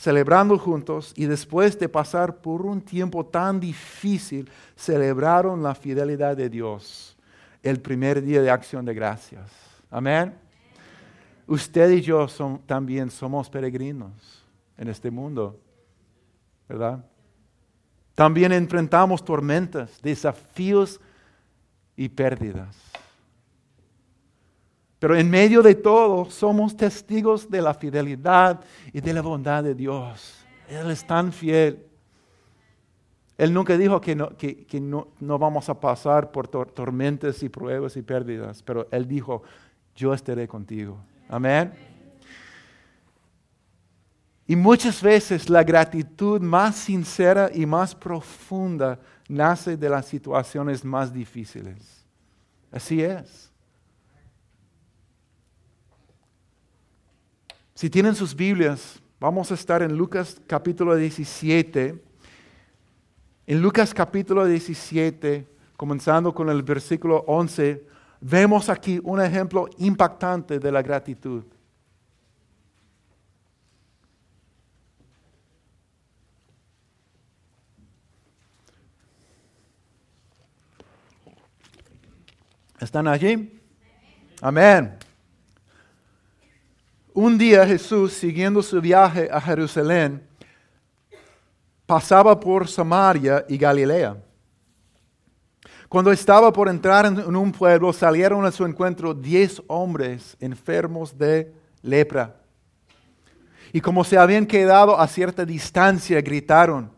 celebrando 0.00 0.56
juntos 0.56 1.12
y 1.14 1.26
después 1.26 1.78
de 1.78 1.86
pasar 1.86 2.40
por 2.40 2.62
un 2.62 2.80
tiempo 2.80 3.26
tan 3.26 3.60
difícil, 3.60 4.48
celebraron 4.74 5.62
la 5.62 5.74
fidelidad 5.74 6.34
de 6.34 6.48
Dios 6.48 7.18
el 7.62 7.78
primer 7.80 8.22
día 8.22 8.40
de 8.40 8.50
acción 8.50 8.86
de 8.86 8.94
gracias. 8.94 9.52
Amén. 9.90 10.34
usted 11.46 11.90
y 11.90 12.00
yo 12.00 12.26
también 12.64 13.10
somos 13.10 13.50
peregrinos 13.50 14.42
en 14.78 14.88
este 14.88 15.10
mundo, 15.10 15.60
¿verdad? 16.66 17.04
También 18.14 18.52
enfrentamos 18.52 19.24
tormentas, 19.24 20.00
desafíos 20.02 21.00
y 21.96 22.08
pérdidas. 22.08 22.76
Pero 24.98 25.16
en 25.16 25.30
medio 25.30 25.62
de 25.62 25.74
todo 25.74 26.30
somos 26.30 26.76
testigos 26.76 27.50
de 27.50 27.62
la 27.62 27.72
fidelidad 27.72 28.60
y 28.92 29.00
de 29.00 29.14
la 29.14 29.22
bondad 29.22 29.64
de 29.64 29.74
Dios. 29.74 30.44
Él 30.68 30.90
es 30.90 31.06
tan 31.06 31.32
fiel. 31.32 31.86
Él 33.38 33.54
nunca 33.54 33.78
dijo 33.78 33.98
que 34.02 34.14
no, 34.14 34.36
que, 34.36 34.66
no, 34.80 35.08
no, 35.18 35.38
vamos 35.38 35.70
a 35.70 35.80
pasar 35.80 36.30
por 36.30 36.46
tormentas 36.46 37.42
y 37.42 37.48
pruebas 37.48 37.96
y 37.96 38.02
pérdidas, 38.02 38.62
pero 38.62 38.86
Él 38.90 39.08
dijo, 39.08 39.42
yo 39.96 40.12
estaré 40.12 40.46
contigo. 40.46 40.98
Amén. 41.26 41.72
Y 44.50 44.56
muchas 44.56 45.00
veces 45.00 45.48
la 45.48 45.62
gratitud 45.62 46.40
más 46.40 46.74
sincera 46.74 47.52
y 47.54 47.64
más 47.66 47.94
profunda 47.94 48.98
nace 49.28 49.76
de 49.76 49.88
las 49.88 50.06
situaciones 50.06 50.84
más 50.84 51.12
difíciles. 51.12 52.04
Así 52.72 53.00
es. 53.00 53.48
Si 57.76 57.88
tienen 57.88 58.16
sus 58.16 58.34
Biblias, 58.34 59.00
vamos 59.20 59.52
a 59.52 59.54
estar 59.54 59.82
en 59.82 59.96
Lucas 59.96 60.40
capítulo 60.48 60.96
17. 60.96 62.02
En 63.46 63.62
Lucas 63.62 63.94
capítulo 63.94 64.44
17, 64.46 65.46
comenzando 65.76 66.34
con 66.34 66.50
el 66.50 66.64
versículo 66.64 67.22
11, 67.28 67.86
vemos 68.20 68.68
aquí 68.68 69.00
un 69.04 69.20
ejemplo 69.20 69.68
impactante 69.78 70.58
de 70.58 70.72
la 70.72 70.82
gratitud. 70.82 71.44
¿Están 82.80 83.06
allí? 83.08 83.60
Amén. 84.40 84.96
Un 87.12 87.36
día 87.36 87.66
Jesús, 87.66 88.14
siguiendo 88.14 88.62
su 88.62 88.80
viaje 88.80 89.28
a 89.30 89.38
Jerusalén, 89.38 90.26
pasaba 91.84 92.40
por 92.40 92.66
Samaria 92.66 93.44
y 93.50 93.58
Galilea. 93.58 94.16
Cuando 95.90 96.10
estaba 96.10 96.50
por 96.50 96.70
entrar 96.70 97.04
en 97.04 97.36
un 97.36 97.52
pueblo, 97.52 97.92
salieron 97.92 98.46
a 98.46 98.50
su 98.50 98.64
encuentro 98.64 99.12
diez 99.12 99.60
hombres 99.66 100.34
enfermos 100.40 101.18
de 101.18 101.52
lepra. 101.82 102.34
Y 103.74 103.82
como 103.82 104.04
se 104.04 104.16
habían 104.16 104.46
quedado 104.46 104.98
a 104.98 105.06
cierta 105.06 105.44
distancia, 105.44 106.22
gritaron, 106.22 106.90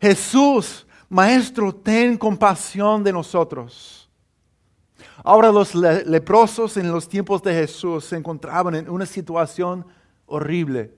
Jesús, 0.00 0.84
Maestro, 1.08 1.72
ten 1.72 2.18
compasión 2.18 3.04
de 3.04 3.12
nosotros. 3.12 4.01
Ahora 5.24 5.52
los 5.52 5.74
leprosos 5.74 6.76
en 6.76 6.90
los 6.90 7.08
tiempos 7.08 7.42
de 7.42 7.54
Jesús 7.54 8.04
se 8.06 8.16
encontraban 8.16 8.74
en 8.74 8.88
una 8.88 9.06
situación 9.06 9.86
horrible. 10.26 10.94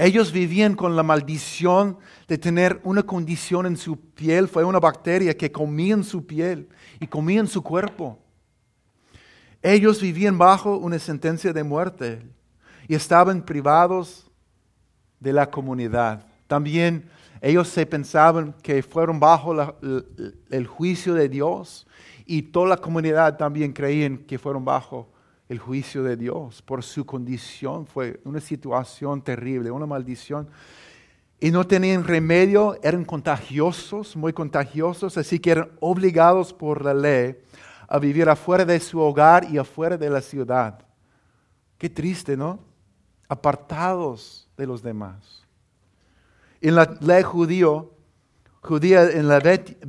Ellos 0.00 0.30
vivían 0.30 0.76
con 0.76 0.94
la 0.94 1.02
maldición 1.02 1.98
de 2.28 2.38
tener 2.38 2.80
una 2.84 3.02
condición 3.02 3.66
en 3.66 3.76
su 3.76 3.98
piel. 3.98 4.46
Fue 4.46 4.62
una 4.62 4.78
bacteria 4.78 5.36
que 5.36 5.50
comía 5.50 5.94
en 5.94 6.04
su 6.04 6.24
piel 6.24 6.68
y 7.00 7.06
comía 7.08 7.40
en 7.40 7.48
su 7.48 7.62
cuerpo. 7.62 8.18
Ellos 9.60 10.00
vivían 10.00 10.38
bajo 10.38 10.76
una 10.76 11.00
sentencia 11.00 11.52
de 11.52 11.64
muerte 11.64 12.22
y 12.86 12.94
estaban 12.94 13.42
privados 13.42 14.30
de 15.18 15.32
la 15.32 15.50
comunidad. 15.50 16.24
También 16.46 17.10
ellos 17.40 17.68
se 17.68 17.84
pensaban 17.84 18.54
que 18.62 18.84
fueron 18.84 19.18
bajo 19.18 19.52
el 20.50 20.66
juicio 20.68 21.14
de 21.14 21.28
Dios 21.28 21.88
y 22.30 22.42
toda 22.42 22.68
la 22.68 22.76
comunidad 22.76 23.38
también 23.38 23.72
creían 23.72 24.18
que 24.18 24.38
fueron 24.38 24.62
bajo 24.62 25.08
el 25.48 25.58
juicio 25.58 26.02
de 26.02 26.14
Dios 26.14 26.60
por 26.60 26.84
su 26.84 27.06
condición. 27.06 27.86
Fue 27.86 28.20
una 28.22 28.38
situación 28.38 29.22
terrible, 29.22 29.70
una 29.70 29.86
maldición. 29.86 30.46
Y 31.40 31.50
no 31.50 31.66
tenían 31.66 32.04
remedio, 32.04 32.78
eran 32.82 33.06
contagiosos, 33.06 34.14
muy 34.14 34.34
contagiosos, 34.34 35.16
así 35.16 35.38
que 35.38 35.52
eran 35.52 35.70
obligados 35.80 36.52
por 36.52 36.84
la 36.84 36.92
ley 36.92 37.34
a 37.88 37.98
vivir 37.98 38.28
afuera 38.28 38.66
de 38.66 38.78
su 38.78 39.00
hogar 39.00 39.50
y 39.50 39.56
afuera 39.56 39.96
de 39.96 40.10
la 40.10 40.20
ciudad. 40.20 40.84
Qué 41.78 41.88
triste, 41.88 42.36
¿no? 42.36 42.60
Apartados 43.26 44.50
de 44.54 44.66
los 44.66 44.82
demás. 44.82 45.46
En 46.60 46.74
la 46.74 46.94
ley 47.00 47.22
judío, 47.22 47.94
judía 48.62 49.10
en 49.10 49.28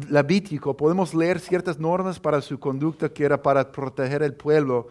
Levítico 0.10 0.76
podemos 0.76 1.14
leer 1.14 1.40
ciertas 1.40 1.80
normas 1.80 2.20
para 2.20 2.42
su 2.42 2.60
conducta 2.60 3.10
que 3.10 3.26
era 3.26 3.42
para 3.42 3.72
proteger 3.72 4.24
el 4.24 4.34
pueblo 4.34 4.88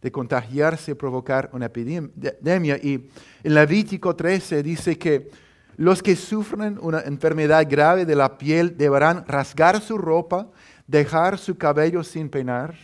de 0.00 0.10
contagiarse 0.10 0.90
y 0.90 0.94
provocar 0.94 1.48
una 1.52 1.66
epidemia. 1.66 2.76
Y 2.82 3.08
en 3.42 3.54
Levítico 3.54 4.14
13 4.16 4.62
dice 4.62 4.98
que 4.98 5.30
los 5.76 6.02
que 6.02 6.16
sufren 6.16 6.78
una 6.80 7.00
enfermedad 7.00 7.66
grave 7.68 8.04
de 8.04 8.16
la 8.16 8.36
piel 8.36 8.76
deberán 8.76 9.24
rasgar 9.26 9.80
su 9.80 9.96
ropa, 9.96 10.48
dejar 10.86 11.38
su 11.38 11.56
cabello 11.56 12.02
sin 12.02 12.28
peinar, 12.28 12.74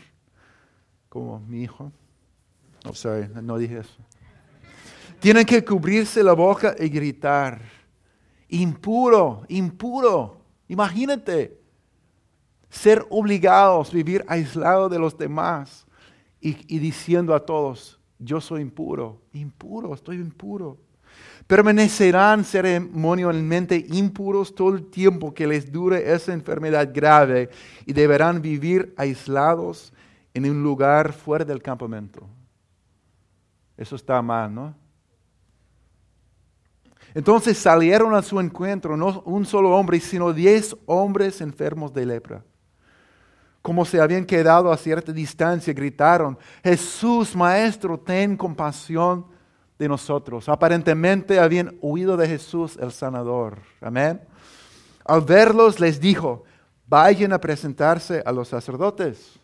como 1.08 1.40
mi 1.40 1.62
hijo. 1.62 1.92
No, 2.84 2.94
sorry, 2.94 3.28
no 3.42 3.58
dije 3.58 3.78
eso. 3.78 3.96
Tienen 5.20 5.44
que 5.44 5.64
cubrirse 5.64 6.22
la 6.22 6.32
boca 6.32 6.76
y 6.78 6.88
gritar, 6.88 7.60
impuro, 8.48 9.42
impuro. 9.48 10.37
Imagínate 10.68 11.58
ser 12.68 13.04
obligados 13.08 13.88
a 13.88 13.92
vivir 13.92 14.24
aislados 14.28 14.90
de 14.90 14.98
los 14.98 15.16
demás 15.16 15.86
y, 16.40 16.78
diciendo 16.78 17.34
a 17.34 17.44
todos, 17.44 17.98
yo 18.18 18.40
soy 18.40 18.62
impuro, 18.62 19.20
impuro, 19.32 19.94
estoy 19.94 20.16
impuro. 20.16 20.76
Permanecerán 21.46 22.44
ceremonialmente 22.44 23.86
impuros 23.88 24.54
todo 24.54 24.74
el 24.74 24.90
tiempo 24.90 25.32
que 25.32 25.46
les 25.46 25.72
dure 25.72 26.12
esa 26.12 26.32
enfermedad 26.32 26.90
grave 26.92 27.48
y 27.86 27.92
deberán 27.92 28.42
vivir 28.42 28.92
aislados 28.96 29.92
en 30.34 30.50
un 30.50 30.62
lugar 30.62 31.12
fuera 31.12 31.44
del 31.44 31.62
campamento. 31.62 32.20
Eso 33.76 33.96
está 33.96 34.20
mal, 34.20 34.54
¿no? 34.54 34.74
Entonces 37.14 37.58
salieron 37.58 38.14
a 38.14 38.22
su 38.22 38.38
encuentro 38.40 38.96
no 38.96 39.22
un 39.24 39.46
solo 39.46 39.70
hombre, 39.70 40.00
sino 40.00 40.32
diez 40.32 40.76
hombres 40.86 41.40
enfermos 41.40 41.92
de 41.92 42.06
lepra. 42.06 42.44
Como 43.62 43.84
se 43.84 44.00
habían 44.00 44.24
quedado 44.24 44.70
a 44.70 44.76
cierta 44.76 45.12
distancia, 45.12 45.72
gritaron, 45.72 46.38
Jesús, 46.62 47.34
Maestro, 47.34 47.98
ten 47.98 48.36
compasión 48.36 49.26
de 49.78 49.88
nosotros. 49.88 50.48
Aparentemente 50.48 51.38
habían 51.38 51.76
huido 51.80 52.16
de 52.16 52.28
Jesús 52.28 52.78
el 52.80 52.92
sanador. 52.92 53.58
Amén. 53.80 54.20
Al 55.04 55.22
verlos 55.22 55.80
les 55.80 56.00
dijo, 56.00 56.44
vayan 56.86 57.32
a 57.32 57.40
presentarse 57.40 58.22
a 58.24 58.32
los 58.32 58.48
sacerdotes. 58.48 59.38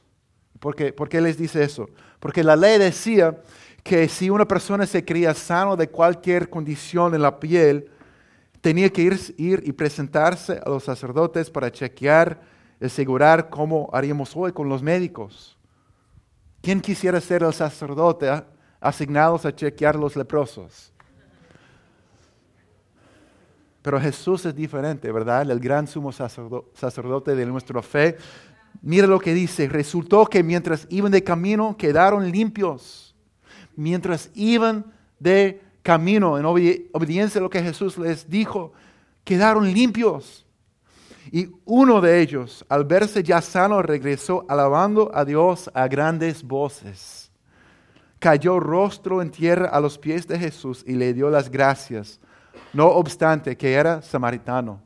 ¿Por 0.58 0.74
qué, 0.74 0.92
¿Por 0.92 1.08
qué 1.08 1.20
les 1.20 1.36
dice 1.36 1.62
eso? 1.62 1.88
Porque 2.20 2.42
la 2.42 2.56
ley 2.56 2.78
decía 2.78 3.36
que 3.84 4.08
si 4.08 4.30
una 4.30 4.48
persona 4.48 4.86
se 4.86 5.04
creía 5.04 5.34
sano 5.34 5.76
de 5.76 5.90
cualquier 5.90 6.48
condición 6.48 7.14
en 7.14 7.20
la 7.20 7.38
piel, 7.38 7.90
tenía 8.62 8.90
que 8.90 9.02
ir, 9.02 9.34
ir 9.36 9.62
y 9.66 9.72
presentarse 9.72 10.58
a 10.64 10.70
los 10.70 10.84
sacerdotes 10.84 11.50
para 11.50 11.70
chequear, 11.70 12.40
asegurar 12.80 13.50
cómo 13.50 13.90
haríamos 13.92 14.34
hoy 14.34 14.52
con 14.52 14.70
los 14.70 14.82
médicos. 14.82 15.58
¿Quién 16.62 16.80
quisiera 16.80 17.20
ser 17.20 17.42
el 17.42 17.52
sacerdote 17.52 18.42
asignados 18.80 19.44
a 19.44 19.54
chequear 19.54 19.96
los 19.96 20.16
leprosos? 20.16 20.90
Pero 23.82 24.00
Jesús 24.00 24.46
es 24.46 24.54
diferente, 24.54 25.12
¿verdad? 25.12 25.50
El 25.50 25.60
gran 25.60 25.86
sumo 25.86 26.10
sacerdote 26.10 27.34
de 27.34 27.44
nuestra 27.44 27.82
fe. 27.82 28.16
Mira 28.80 29.06
lo 29.06 29.20
que 29.20 29.34
dice. 29.34 29.68
Resultó 29.68 30.24
que 30.24 30.42
mientras 30.42 30.86
iban 30.88 31.12
de 31.12 31.22
camino 31.22 31.76
quedaron 31.76 32.32
limpios 32.32 33.13
mientras 33.76 34.30
iban 34.34 34.92
de 35.18 35.60
camino 35.82 36.38
en 36.38 36.44
obediencia 36.46 37.38
a 37.38 37.42
lo 37.42 37.50
que 37.50 37.62
Jesús 37.62 37.98
les 37.98 38.28
dijo, 38.28 38.72
quedaron 39.22 39.72
limpios. 39.72 40.44
Y 41.30 41.50
uno 41.64 42.00
de 42.00 42.20
ellos, 42.20 42.64
al 42.68 42.84
verse 42.84 43.22
ya 43.22 43.40
sano, 43.40 43.82
regresó 43.82 44.44
alabando 44.48 45.10
a 45.14 45.24
Dios 45.24 45.70
a 45.74 45.88
grandes 45.88 46.42
voces. 46.42 47.30
Cayó 48.18 48.60
rostro 48.60 49.20
en 49.20 49.30
tierra 49.30 49.68
a 49.68 49.80
los 49.80 49.98
pies 49.98 50.26
de 50.26 50.38
Jesús 50.38 50.82
y 50.86 50.94
le 50.94 51.12
dio 51.12 51.28
las 51.30 51.50
gracias, 51.50 52.20
no 52.72 52.88
obstante 52.88 53.56
que 53.56 53.72
era 53.72 54.00
samaritano. 54.00 54.80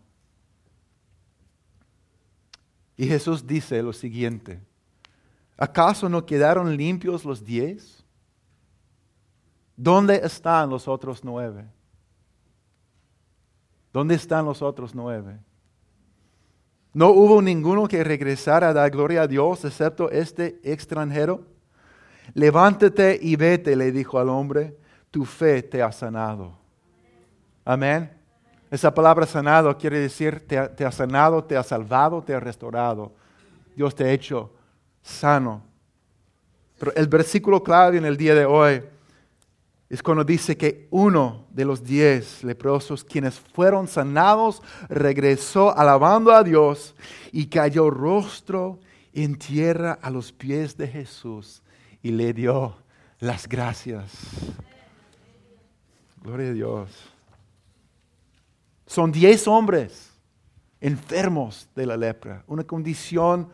Y 2.97 3.07
Jesús 3.07 3.47
dice 3.47 3.81
lo 3.81 3.93
siguiente, 3.93 4.61
¿acaso 5.57 6.09
no 6.09 6.27
quedaron 6.27 6.77
limpios 6.77 7.25
los 7.25 7.45
diez? 7.45 7.98
¿Dónde 9.79 10.17
están 10.25 10.69
los 10.71 10.89
otros 10.89 11.23
nueve? 11.23 11.65
¿Dónde 13.93 14.17
están 14.17 14.45
los 14.45 14.61
otros 14.61 14.93
nueve? 14.93 15.39
¿No 16.93 17.11
hubo 17.11 17.41
ninguno 17.41 17.87
que 17.87 18.03
regresara 18.03 18.71
a 18.71 18.73
dar 18.73 18.91
gloria 18.91 19.23
a 19.23 19.29
Dios 19.29 19.65
excepto 19.65 20.11
este 20.11 20.59
extranjero? 20.65 21.45
Levántate 22.35 23.21
y 23.23 23.37
vete, 23.37 23.77
le 23.77 23.93
dijo 23.93 24.19
al 24.19 24.31
hombre, 24.31 24.77
tu 25.13 25.25
fe 25.25 25.63
te 25.63 25.81
ha 25.81 25.93
sanado. 25.93 26.59
Amén. 27.65 28.11
Esa 28.73 28.93
palabra 28.93 29.27
sanado 29.27 29.79
quiere 29.79 30.01
decir 30.01 30.45
te 30.45 30.85
ha, 30.85 30.91
sanado, 30.91 31.45
te 31.45 31.57
ha 31.57 31.63
salvado, 31.63 32.21
te 32.21 32.35
ha 32.35 32.41
restaurado. 32.41 33.13
Dios 33.77 33.95
te 33.95 34.03
ha 34.03 34.11
hecho 34.11 34.53
sano. 35.03 35.63
Pero 36.81 36.93
el 36.97 37.07
versículo 37.07 37.63
clave 37.63 37.99
en 37.99 38.05
el 38.07 38.17
día 38.17 38.35
de 38.35 38.45
hoy 38.45 38.83
es 39.89 40.03
cuando 40.03 40.23
dice 40.23 40.57
que 40.57 40.87
uno 40.91 41.47
de 41.51 41.65
los 41.65 41.83
diez 41.83 42.45
leprosos 42.45 43.03
quienes 43.03 43.41
fueron 43.41 43.89
sanados 43.89 44.63
regresó 44.89 45.77
alabando 45.77 46.33
a 46.33 46.45
Dios 46.45 46.95
y 47.33 47.47
cayó 47.47 47.89
rostro 47.89 48.81
en 49.15 49.39
tierra 49.39 49.99
a 50.03 50.11
los 50.11 50.31
pies 50.31 50.77
de 50.77 50.89
Jesús 50.89 51.63
y 52.03 52.11
le 52.11 52.35
dio 52.35 52.77
las 53.19 53.49
gracias. 53.49 54.13
Gloria 56.23 56.51
a 56.51 56.53
Dios. 56.53 56.91
Son 58.87 59.11
diez 59.11 59.49
hombres 59.49 60.11
enfermos 60.83 61.67
de 61.75 61.87
la 61.87 61.97
lepra, 61.97 62.45
una 62.47 62.65
condición 62.65 63.49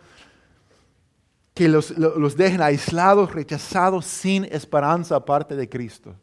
que 1.54 1.68
los, 1.68 1.96
los 1.96 2.36
dejen 2.36 2.60
aislados, 2.60 3.32
rechazados, 3.32 4.04
sin 4.04 4.44
esperanza 4.46 5.14
aparte 5.14 5.54
de 5.54 5.68
Cristo 5.68 6.16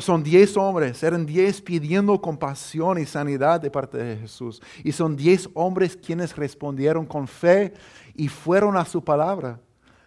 son 0.00 0.22
diez 0.22 0.56
hombres, 0.56 1.02
eran 1.02 1.24
diez 1.24 1.62
pidiendo 1.62 2.20
compasión 2.20 2.98
y 2.98 3.06
sanidad 3.06 3.60
de 3.60 3.70
parte 3.70 3.96
de 3.96 4.16
Jesús. 4.16 4.60
Y 4.84 4.92
son 4.92 5.16
diez 5.16 5.48
hombres 5.54 5.96
quienes 5.96 6.36
respondieron 6.36 7.06
con 7.06 7.26
fe 7.26 7.72
y 8.14 8.28
fueron 8.28 8.76
a 8.76 8.84
su 8.84 9.02
palabra. 9.02 9.60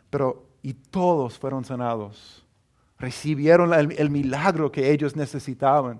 Pero, 0.09 0.45
y 0.61 0.73
todos 0.73 1.39
fueron 1.39 1.63
sanados. 1.65 2.45
Recibieron 2.99 3.73
el, 3.73 4.09
milagro 4.09 4.71
que 4.71 4.91
ellos 4.91 5.15
necesitaban 5.15 5.99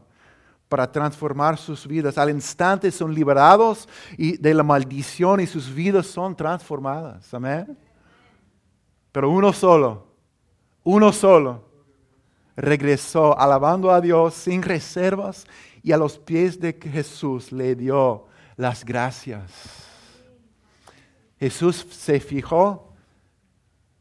para 0.69 0.91
transformar 0.91 1.57
sus 1.57 1.87
vidas. 1.87 2.17
Al 2.17 2.29
instante 2.29 2.91
son 2.91 3.13
liberados 3.13 3.87
y 4.17 4.37
de 4.37 4.53
la 4.53 4.63
maldición 4.63 5.39
y 5.39 5.47
sus 5.47 5.73
vidas 5.73 6.07
son 6.07 6.35
transformadas. 6.35 7.33
Amén. 7.33 7.77
Pero 9.11 9.29
uno 9.29 9.51
solo, 9.53 10.07
uno 10.83 11.11
solo 11.11 11.64
regresó 12.55 13.37
alabando 13.39 13.91
a 13.91 14.01
Dios 14.01 14.33
sin 14.33 14.61
reservas 14.61 15.45
y 15.83 15.91
a 15.91 15.97
los 15.97 16.17
pies 16.17 16.59
de 16.59 16.73
Jesús 16.73 17.51
le 17.51 17.75
dio 17.75 18.27
las 18.55 18.85
gracias. 18.85 19.51
Jesús 21.39 21.85
se 21.89 22.19
fijó 22.19 22.93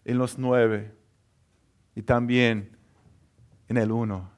en 0.05 0.19
los 0.19 0.39
nueve 0.39 0.95
y 1.95 2.03
también 2.03 2.77
en 3.69 3.77
el 3.77 3.91
uno. 3.91 4.31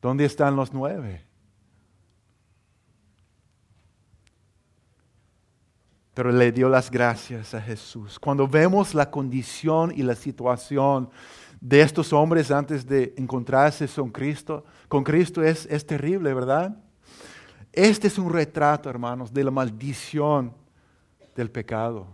¿Dónde 0.00 0.24
están 0.24 0.56
los 0.56 0.72
nueve? 0.72 1.24
pero 6.14 6.30
le 6.30 6.52
dio 6.52 6.68
las 6.68 6.90
gracias 6.90 7.54
a 7.54 7.60
Jesús. 7.60 8.18
Cuando 8.18 8.46
vemos 8.46 8.94
la 8.94 9.10
condición 9.10 9.92
y 9.94 10.02
la 10.02 10.14
situación 10.14 11.08
de 11.62 11.80
estos 11.80 12.12
hombres 12.12 12.50
antes 12.50 12.84
de 12.84 13.14
encontrarse 13.16 13.86
con 13.86 14.10
Cristo, 14.10 14.64
con 14.88 15.04
Cristo 15.04 15.44
es, 15.44 15.64
es 15.66 15.86
terrible, 15.86 16.34
¿verdad? 16.34 16.76
Este 17.72 18.08
es 18.08 18.18
un 18.18 18.32
retrato, 18.32 18.90
hermanos, 18.90 19.32
de 19.32 19.44
la 19.44 19.52
maldición 19.52 20.52
del 21.36 21.52
pecado. 21.52 22.08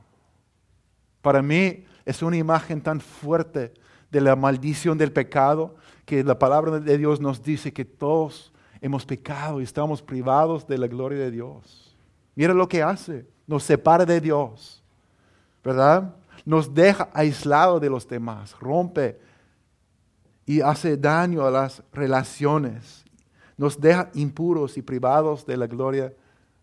Para 1.23 1.41
mí 1.41 1.87
es 2.05 2.23
una 2.23 2.37
imagen 2.37 2.83
tan 2.83 3.01
fuerte 3.01 3.73
de 4.11 4.21
la 4.21 4.37
maldición 4.37 4.99
del 4.99 5.13
pecado 5.13 5.77
que 6.05 6.23
la 6.23 6.39
palabra 6.39 6.79
de 6.79 6.99
Dios 6.99 7.19
nos 7.19 7.43
dice 7.43 7.73
que 7.73 7.87
todos 7.87 8.53
hemos 8.83 9.07
pecado 9.07 9.63
y 9.63 9.65
estamos 9.65 10.03
privados 10.03 10.67
de 10.67 10.77
la 10.77 10.87
gloria 10.89 11.21
de 11.21 11.31
Dios. 11.31 11.97
Mira 12.35 12.53
lo 12.53 12.69
que 12.69 12.83
hace, 12.83 13.27
nos 13.47 13.65
separa 13.65 14.05
de 14.05 14.21
Dios, 14.21 14.85
¿verdad? 15.65 16.15
Nos 16.45 16.73
deja 16.73 17.09
aislados 17.15 17.81
de 17.81 17.89
los 17.89 18.07
demás, 18.07 18.55
rompe 18.61 19.27
y 20.49 20.63
hace 20.63 20.97
daño 20.97 21.45
a 21.45 21.51
las 21.51 21.83
relaciones. 21.93 23.05
Nos 23.59 23.79
deja 23.79 24.11
impuros 24.15 24.79
y 24.79 24.83
privados 24.83 25.45
de 25.45 25.59
la 25.59 25.67
gloria 25.67 26.11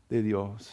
de 0.10 0.24
Dios. 0.24 0.72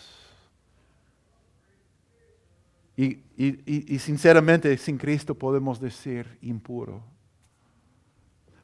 Y, 2.96 3.18
y, 3.36 3.98
sinceramente, 3.98 4.78
sin 4.78 4.96
Cristo 4.96 5.34
podemos 5.34 5.78
decir 5.78 6.38
impuro. 6.40 7.02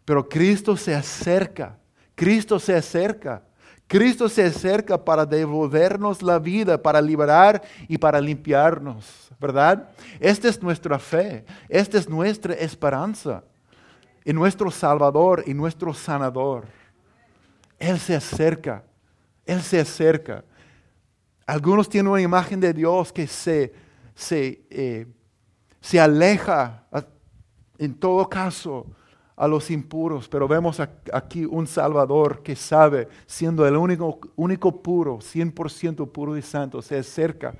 Pero 0.07 0.27
Cristo 0.27 0.79
se 0.79 0.95
acerca, 0.95 1.79
Cristo 2.15 2.59
se 2.59 2.75
acerca. 2.75 3.43
Cristo 3.87 4.31
se 4.31 4.45
acerca 4.45 5.03
para 5.03 5.27
devolvernos 5.27 6.23
la 6.23 6.39
vida, 6.39 6.83
para 6.83 7.03
liberar 7.03 7.63
y 7.87 7.99
para 7.99 8.19
limpiarnos, 8.21 9.31
¿verdad? 9.39 9.91
Esta 10.21 10.49
es 10.49 10.63
nuestra 10.63 10.99
fe, 10.99 11.45
esta 11.69 11.97
es 11.99 12.09
nuestra 12.09 12.55
esperanza 12.55 13.43
en 14.29 14.37
nuestro 14.37 14.71
Salvador 14.71 15.43
y 15.47 15.55
nuestro 15.55 15.95
Sanador. 15.95 16.67
Él 17.79 17.99
se 17.99 18.15
acerca, 18.15 18.85
Él 19.47 19.63
se 19.63 19.81
acerca. 19.81 20.45
Algunos 21.47 21.89
tienen 21.89 22.13
una 22.13 22.21
imagen 22.21 22.61
de 22.61 22.75
Dios 22.75 23.11
que 23.11 23.27
se, 23.27 23.73
se, 24.15 24.67
eh, 24.69 25.07
se 25.81 25.99
aleja 25.99 26.85
en 27.79 27.95
todo 27.95 28.29
caso 28.29 28.85
a 29.35 29.49
los 29.49 29.71
impuros, 29.71 30.29
pero 30.29 30.47
vemos 30.47 30.79
aquí 30.79 31.47
un 31.47 31.67
Salvador 31.67 32.43
que 32.43 32.55
sabe, 32.55 33.09
siendo 33.27 33.67
el 33.67 33.77
único, 33.77 34.21
único 34.37 34.83
puro, 34.83 35.21
100% 35.21 36.13
puro 36.13 36.37
y 36.37 36.43
santo, 36.43 36.83
se 36.83 36.99
acerca 36.99 37.55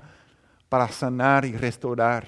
para 0.69 0.87
sanar 0.89 1.45
y 1.45 1.53
restaurar. 1.53 2.27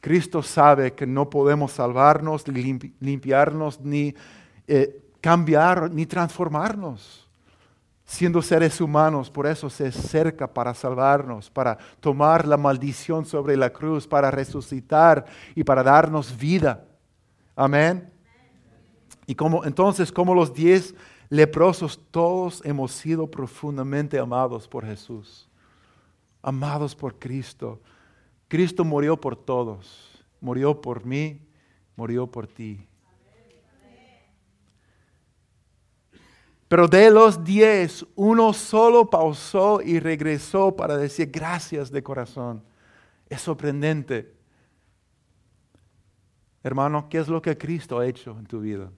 Cristo 0.00 0.42
sabe 0.42 0.92
que 0.94 1.06
no 1.06 1.28
podemos 1.28 1.72
salvarnos, 1.72 2.44
limpiarnos, 2.46 3.80
ni 3.80 4.14
eh, 4.66 5.02
cambiar, 5.20 5.90
ni 5.90 6.06
transformarnos. 6.06 7.26
Siendo 8.04 8.40
seres 8.40 8.80
humanos, 8.80 9.28
por 9.28 9.46
eso 9.46 9.68
se 9.68 9.88
acerca 9.88 10.46
para 10.46 10.72
salvarnos, 10.72 11.50
para 11.50 11.76
tomar 12.00 12.46
la 12.46 12.56
maldición 12.56 13.26
sobre 13.26 13.54
la 13.56 13.70
cruz, 13.70 14.06
para 14.06 14.30
resucitar 14.30 15.26
y 15.54 15.62
para 15.62 15.82
darnos 15.82 16.34
vida. 16.34 16.86
Amén. 17.54 18.10
Y 19.26 19.34
como, 19.34 19.62
entonces, 19.64 20.10
como 20.10 20.34
los 20.34 20.54
diez 20.54 20.94
leprosos, 21.28 22.00
todos 22.10 22.62
hemos 22.64 22.92
sido 22.92 23.30
profundamente 23.30 24.18
amados 24.18 24.66
por 24.66 24.86
Jesús, 24.86 25.46
amados 26.40 26.94
por 26.94 27.18
Cristo 27.18 27.78
Cristo 28.48 28.84
murió 28.84 29.20
por 29.20 29.36
todos, 29.36 30.24
murió 30.40 30.80
por 30.80 31.04
mí, 31.04 31.40
murió 31.96 32.26
por 32.26 32.46
ti. 32.46 32.88
Pero 36.66 36.86
de 36.86 37.10
los 37.10 37.44
diez, 37.44 38.04
uno 38.14 38.52
solo 38.52 39.08
pausó 39.08 39.80
y 39.80 40.00
regresó 40.00 40.74
para 40.76 40.96
decir 40.98 41.30
gracias 41.30 41.90
de 41.90 42.02
corazón. 42.02 42.62
Es 43.28 43.40
sorprendente. 43.42 44.34
Hermano, 46.62 47.08
¿qué 47.08 47.18
es 47.18 47.28
lo 47.28 47.40
que 47.40 47.56
Cristo 47.56 47.98
ha 47.98 48.06
hecho 48.06 48.36
en 48.38 48.46
tu 48.46 48.60
vida? 48.60 48.90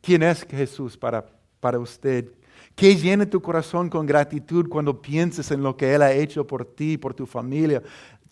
¿Quién 0.00 0.24
es 0.24 0.44
Jesús 0.44 0.96
para, 0.96 1.24
para 1.60 1.78
usted? 1.78 2.32
Que 2.74 2.96
llene 2.96 3.26
tu 3.26 3.40
corazón 3.40 3.88
con 3.88 4.06
gratitud 4.06 4.68
cuando 4.68 5.00
pienses 5.00 5.50
en 5.50 5.62
lo 5.62 5.76
que 5.76 5.94
Él 5.94 6.02
ha 6.02 6.12
hecho 6.12 6.46
por 6.46 6.64
ti, 6.64 6.96
por 6.96 7.14
tu 7.14 7.26
familia, 7.26 7.82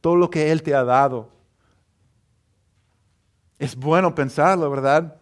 todo 0.01 0.17
lo 0.17 0.31
que 0.31 0.51
Él 0.51 0.63
te 0.63 0.75
ha 0.75 0.85
dado. 0.85 1.29
Es 3.59 3.77
bueno 3.77 4.15
pensarlo, 4.15 4.71
¿verdad? 4.71 5.17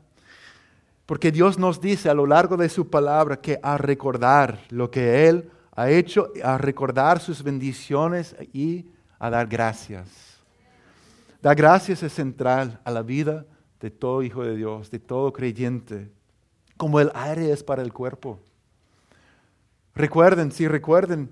Porque 1.06 1.32
Dios 1.32 1.58
nos 1.58 1.80
dice 1.80 2.08
a 2.08 2.14
lo 2.14 2.26
largo 2.26 2.56
de 2.56 2.68
su 2.68 2.88
palabra 2.88 3.40
que 3.40 3.58
a 3.62 3.78
recordar 3.78 4.60
lo 4.68 4.90
que 4.90 5.26
Él 5.26 5.50
ha 5.74 5.90
hecho, 5.90 6.32
a 6.44 6.58
recordar 6.58 7.18
sus 7.20 7.42
bendiciones 7.42 8.36
y 8.52 8.86
a 9.18 9.30
dar 9.30 9.46
gracias. 9.46 10.08
Dar 11.40 11.56
gracias 11.56 12.02
es 12.02 12.12
central 12.12 12.80
a 12.84 12.90
la 12.90 13.02
vida 13.02 13.46
de 13.80 13.90
todo 13.90 14.22
hijo 14.22 14.42
de 14.42 14.56
Dios, 14.56 14.90
de 14.90 14.98
todo 14.98 15.32
creyente, 15.32 16.10
como 16.76 17.00
el 17.00 17.10
aire 17.14 17.52
es 17.52 17.62
para 17.62 17.82
el 17.82 17.92
cuerpo. 17.92 18.40
Recuerden, 19.98 20.52
sí, 20.52 20.68
recuerden. 20.68 21.28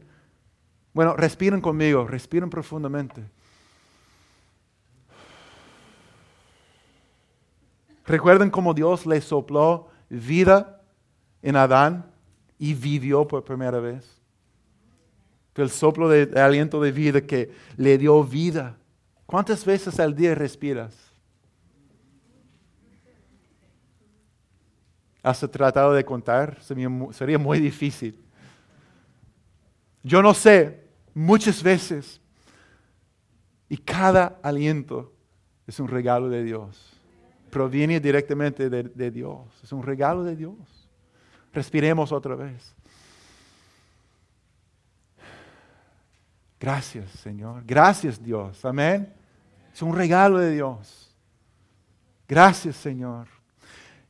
Bueno, 0.92 1.14
respiren 1.14 1.60
conmigo, 1.60 2.04
respiren 2.04 2.50
profundamente. 2.50 3.22
¿Recuerdan 8.04 8.50
cómo 8.50 8.74
Dios 8.74 9.06
le 9.06 9.20
sopló 9.20 9.88
vida 10.10 10.82
en 11.42 11.54
Adán 11.54 12.10
y 12.58 12.74
vivió 12.74 13.28
por 13.28 13.44
primera 13.44 13.78
vez? 13.78 14.20
El 15.54 15.70
soplo 15.70 16.08
de, 16.08 16.26
de 16.26 16.40
aliento 16.40 16.80
de 16.80 16.90
vida 16.90 17.20
que 17.20 17.52
le 17.76 17.96
dio 17.96 18.24
vida. 18.24 18.76
¿Cuántas 19.26 19.64
veces 19.64 20.00
al 20.00 20.16
día 20.16 20.34
respiras? 20.34 20.92
¿Has 25.22 25.40
tratado 25.52 25.92
de 25.92 26.04
contar? 26.04 26.60
Sería 26.60 27.38
muy 27.38 27.60
difícil. 27.60 28.25
Yo 30.06 30.22
no 30.22 30.34
sé, 30.34 30.84
muchas 31.14 31.60
veces. 31.64 32.20
Y 33.68 33.76
cada 33.76 34.38
aliento 34.40 35.12
es 35.66 35.80
un 35.80 35.88
regalo 35.88 36.28
de 36.28 36.44
Dios. 36.44 36.92
Proviene 37.50 37.98
directamente 37.98 38.70
de, 38.70 39.10
Dios. 39.10 39.48
Es 39.64 39.72
un 39.72 39.82
regalo 39.82 40.22
de 40.22 40.36
Dios. 40.36 40.54
Respiremos 41.52 42.12
otra 42.12 42.36
vez. 42.36 42.72
Gracias, 46.60 47.10
Señor. 47.10 47.64
Gracias, 47.66 48.22
Dios. 48.22 48.64
Amén. 48.64 49.12
Es 49.74 49.82
un 49.82 49.96
regalo 49.96 50.38
de 50.38 50.52
Dios. 50.52 51.12
Gracias, 52.28 52.76
Señor. 52.76 53.26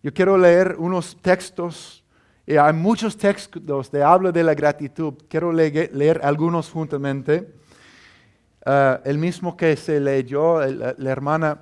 Yo 0.03 0.13
quiero 0.13 0.37
leer 0.37 0.77
unos 0.79 1.17
textos. 1.23 2.05
Eh, 2.49 2.61
hay 2.61 2.73
muchos 2.73 3.17
textos 3.17 3.91
de 3.91 4.05
habla 4.05 4.31
de 4.31 4.45
la 4.45 4.55
gratitud. 4.55 5.15
Quiero 5.29 5.53
leer, 5.53 6.21
algunos 6.23 6.71
juntamente. 6.71 7.53
Ah, 8.65 9.01
el 9.05 9.19
mismo 9.19 9.57
que 9.57 9.77
se 9.77 9.99
leyó, 9.99 10.61
la, 10.65 11.11
hermana 11.11 11.59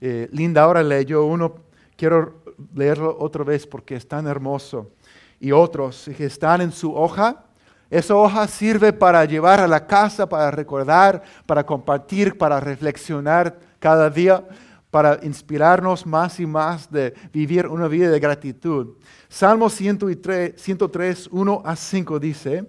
eh, 0.00 0.28
Linda 0.32 0.64
ahora 0.64 0.82
leyó 0.82 1.24
uno. 1.24 1.54
Quiero 1.96 2.42
leerlo 2.74 3.16
otra 3.20 3.44
vez 3.44 3.68
porque 3.68 3.94
es 3.94 4.08
tan 4.08 4.26
hermoso. 4.26 4.90
Y 5.38 5.52
otros 5.52 6.10
que 6.16 6.24
están 6.24 6.60
en 6.60 6.72
su 6.72 6.92
hoja. 6.92 7.44
Esa 7.88 8.16
hoja 8.16 8.48
sirve 8.48 8.92
para 8.92 9.24
llevar 9.26 9.60
a 9.60 9.68
la 9.68 9.86
casa, 9.86 10.28
para 10.28 10.50
recordar, 10.50 11.22
para 11.46 11.64
compartir, 11.64 12.36
para 12.36 12.58
reflexionar 12.58 13.56
cada 13.78 14.10
día 14.10 14.42
para 14.96 15.20
inspirarnos 15.22 16.06
más 16.06 16.40
y 16.40 16.46
más 16.46 16.90
de 16.90 17.12
vivir 17.30 17.66
una 17.66 17.86
vida 17.86 18.08
de 18.08 18.18
gratitud. 18.18 18.96
Salmo 19.28 19.68
103, 19.68 20.54
103 20.56 21.28
1 21.30 21.62
a 21.62 21.76
5 21.76 22.18
dice, 22.18 22.64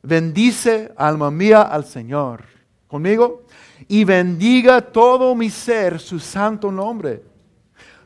bendice 0.00 0.92
alma 0.96 1.28
mía 1.32 1.62
al 1.62 1.84
Señor. 1.84 2.44
¿Conmigo? 2.86 3.42
Y 3.88 4.04
bendiga 4.04 4.80
todo 4.80 5.34
mi 5.34 5.50
ser 5.50 5.98
su 5.98 6.20
santo 6.20 6.70
nombre. 6.70 7.24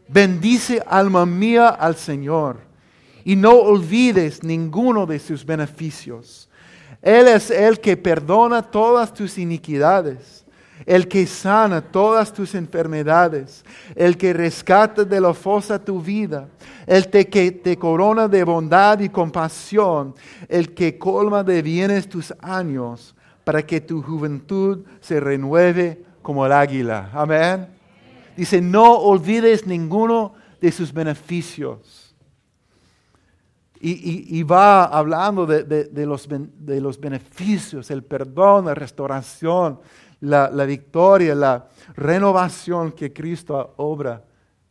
Bendice 0.09 0.83
alma 0.87 1.27
mía 1.27 1.69
al 1.69 1.97
Señor 1.97 2.61
y 3.27 3.37
no 3.37 3.53
olvides 3.53 4.43
ninguno 4.43 5.05
de 5.05 5.19
sus 5.19 5.45
beneficios. 5.45 6.49
Él 7.03 7.29
es 7.29 7.51
el 7.51 7.79
que 7.79 7.95
perdona 7.95 8.63
todas 8.63 9.13
tus 9.13 9.37
iniquidades 9.37 10.42
el 10.87 11.09
que 11.09 11.27
sana 11.27 11.81
todas 11.81 12.33
tus 12.33 12.55
enfermedades, 12.55 13.65
el 13.95 14.17
que 14.17 14.33
rescata 14.33 15.05
de 15.05 15.21
la 15.21 15.35
fosa 15.35 15.83
tu 15.83 16.01
vida, 16.01 16.49
el 16.87 17.09
que 17.09 17.53
te 17.53 17.77
corona 17.77 18.29
de 18.29 18.45
bondad 18.45 19.01
y 19.01 19.09
compasión, 19.09 20.15
el 20.49 20.75
que 20.75 20.99
colma 20.99 21.43
de 21.43 21.63
bienes 21.63 22.09
tus 22.09 22.33
años, 22.41 23.15
para 23.45 23.63
que 23.63 23.81
tu 23.81 24.03
juventud 24.03 24.85
se 25.01 25.19
renueve 25.21 26.03
como 26.23 26.47
el 26.47 26.53
águila. 26.53 27.11
Amén. 27.13 27.69
Dice, 28.37 28.61
no 28.61 28.95
olvides 28.95 29.67
ninguno 29.67 30.35
de 30.61 30.73
sus 30.73 30.93
beneficios. 30.93 32.15
Y, 33.85 34.45
va 34.45 34.85
hablando 34.85 35.45
de, 35.45 36.07
los, 36.07 36.29
de 36.29 36.81
los 36.81 37.01
beneficios, 37.01 37.91
el 37.91 38.05
perdón, 38.05 38.67
la 38.67 38.77
restauración, 38.77 39.81
la, 40.23 40.65
victoria, 40.65 41.35
la 41.35 41.69
renovación 41.97 42.93
que 42.93 43.13
Cristo 43.13 43.75
obra 43.77 44.23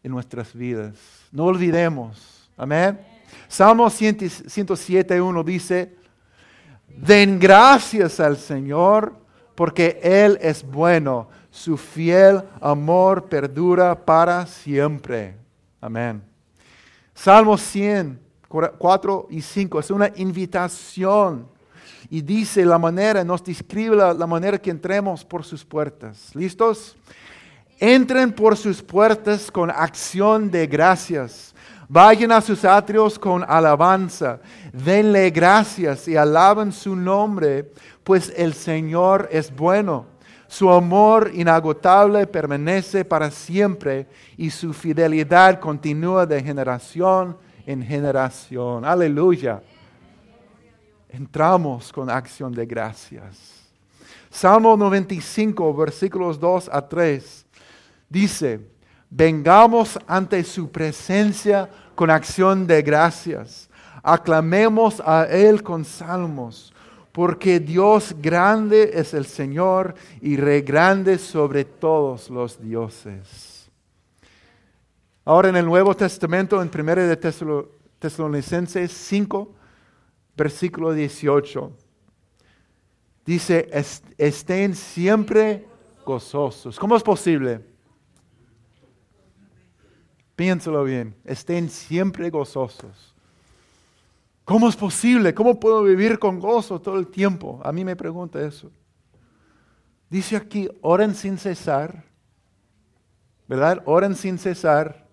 en 0.01 0.11
nuestras 0.11 0.53
vidas. 0.53 0.95
No 1.31 1.45
olvidemos. 1.45 2.49
Amén. 2.57 2.99
Salmo 3.47 3.85
107.1 3.87 5.43
dice, 5.43 5.95
den 6.87 7.37
gracias 7.37 8.19
al 8.19 8.37
Señor 8.37 9.13
porque 9.55 9.99
Él 10.01 10.37
es 10.41 10.63
bueno, 10.63 11.27
su 11.49 11.75
fiel 11.75 12.41
amor 12.61 13.25
perdura 13.25 13.93
para 14.05 14.45
siempre. 14.45 15.35
Amén. 15.81 16.23
Salmo 17.13 17.57
100, 17.57 18.19
4 18.47 19.27
y 19.29 19.41
5 19.41 19.79
es 19.79 19.91
una 19.91 20.11
invitación 20.15 21.50
y 22.13 22.21
dice 22.21 22.65
la 22.65 22.77
manera, 22.77 23.23
nos 23.23 23.41
describe 23.41 23.95
la, 23.95 24.27
manera 24.27 24.57
que 24.57 24.69
entremos 24.69 25.23
por 25.23 25.45
sus 25.45 25.63
puertas. 25.63 26.35
¿Listos? 26.35 26.97
Entren 27.79 28.33
por 28.33 28.57
sus 28.57 28.81
puertas 28.81 29.49
con 29.49 29.71
acción 29.71 30.51
de 30.51 30.67
gracias. 30.67 31.55
Vayan 31.87 32.33
a 32.33 32.41
sus 32.41 32.65
atrios 32.65 33.17
con 33.17 33.45
alabanza. 33.47 34.41
Denle 34.73 35.29
gracias 35.29 36.05
y 36.09 36.17
alaben 36.17 36.73
su 36.73 36.97
nombre, 36.97 37.71
pues 38.03 38.33
el 38.35 38.55
Señor 38.55 39.29
es 39.31 39.49
bueno. 39.55 40.05
Su 40.49 40.69
amor 40.69 41.31
inagotable 41.33 42.27
permanece 42.27 43.05
para 43.05 43.31
siempre 43.31 44.05
y 44.35 44.49
su 44.49 44.73
fidelidad 44.73 45.61
continúa 45.61 46.25
de 46.25 46.43
generación 46.43 47.37
en 47.65 47.81
generación. 47.81 48.83
Aleluya 48.83 49.61
entramos 51.11 51.91
con 51.91 52.09
acción 52.09 52.51
de 52.51 52.65
gracias. 52.65 53.61
Salmo 54.29 54.77
95, 54.77 55.75
versículos 55.75 56.39
2 56.39 56.69
a 56.71 56.87
3, 56.87 57.45
dice, 58.09 58.61
vengamos 59.09 59.99
ante 60.07 60.43
su 60.43 60.71
presencia 60.71 61.69
con 61.95 62.09
acción 62.09 62.65
de 62.65 62.81
gracias, 62.81 63.69
aclamemos 64.01 65.01
a 65.05 65.25
Él 65.25 65.61
con 65.61 65.83
salmos, 65.83 66.73
porque 67.11 67.59
Dios 67.59 68.15
grande 68.21 68.91
es 68.93 69.13
el 69.13 69.25
Señor 69.25 69.95
y 70.21 70.37
re 70.37 70.61
grande 70.61 71.17
sobre 71.17 71.65
todos 71.65 72.29
los 72.29 72.61
dioses. 72.61 73.69
Ahora 75.25 75.49
en 75.49 75.57
el 75.57 75.65
Nuevo 75.65 75.93
Testamento, 75.93 76.61
en 76.61 76.71
1 76.73 76.95
de 76.95 77.17
Tesalonicenses 77.99 78.91
5, 78.93 79.55
versículo 80.35 80.93
18. 80.93 81.71
Dice, 83.25 83.69
estén 84.17 84.75
siempre 84.75 85.65
gozosos. 86.05 86.79
¿Cómo 86.79 86.95
es 86.95 87.03
posible? 87.03 87.61
Piénsalo 90.35 90.83
bien, 90.83 91.15
estén 91.23 91.69
siempre 91.69 92.29
gozosos. 92.29 93.13
¿Cómo 94.43 94.67
es 94.67 94.75
posible? 94.75 95.33
¿Cómo 95.33 95.59
puedo 95.59 95.83
vivir 95.83 96.17
con 96.17 96.39
gozo 96.39 96.81
todo 96.81 96.97
el 96.97 97.07
tiempo? 97.07 97.61
A 97.63 97.71
mí 97.71 97.85
me 97.85 97.95
pregunta 97.95 98.41
eso. 98.45 98.71
Dice 100.09 100.35
aquí, 100.35 100.67
oren 100.81 101.15
sin 101.15 101.37
cesar, 101.37 102.03
¿verdad? 103.47 103.81
Oren 103.85 104.15
sin 104.15 104.37
cesar. 104.37 105.07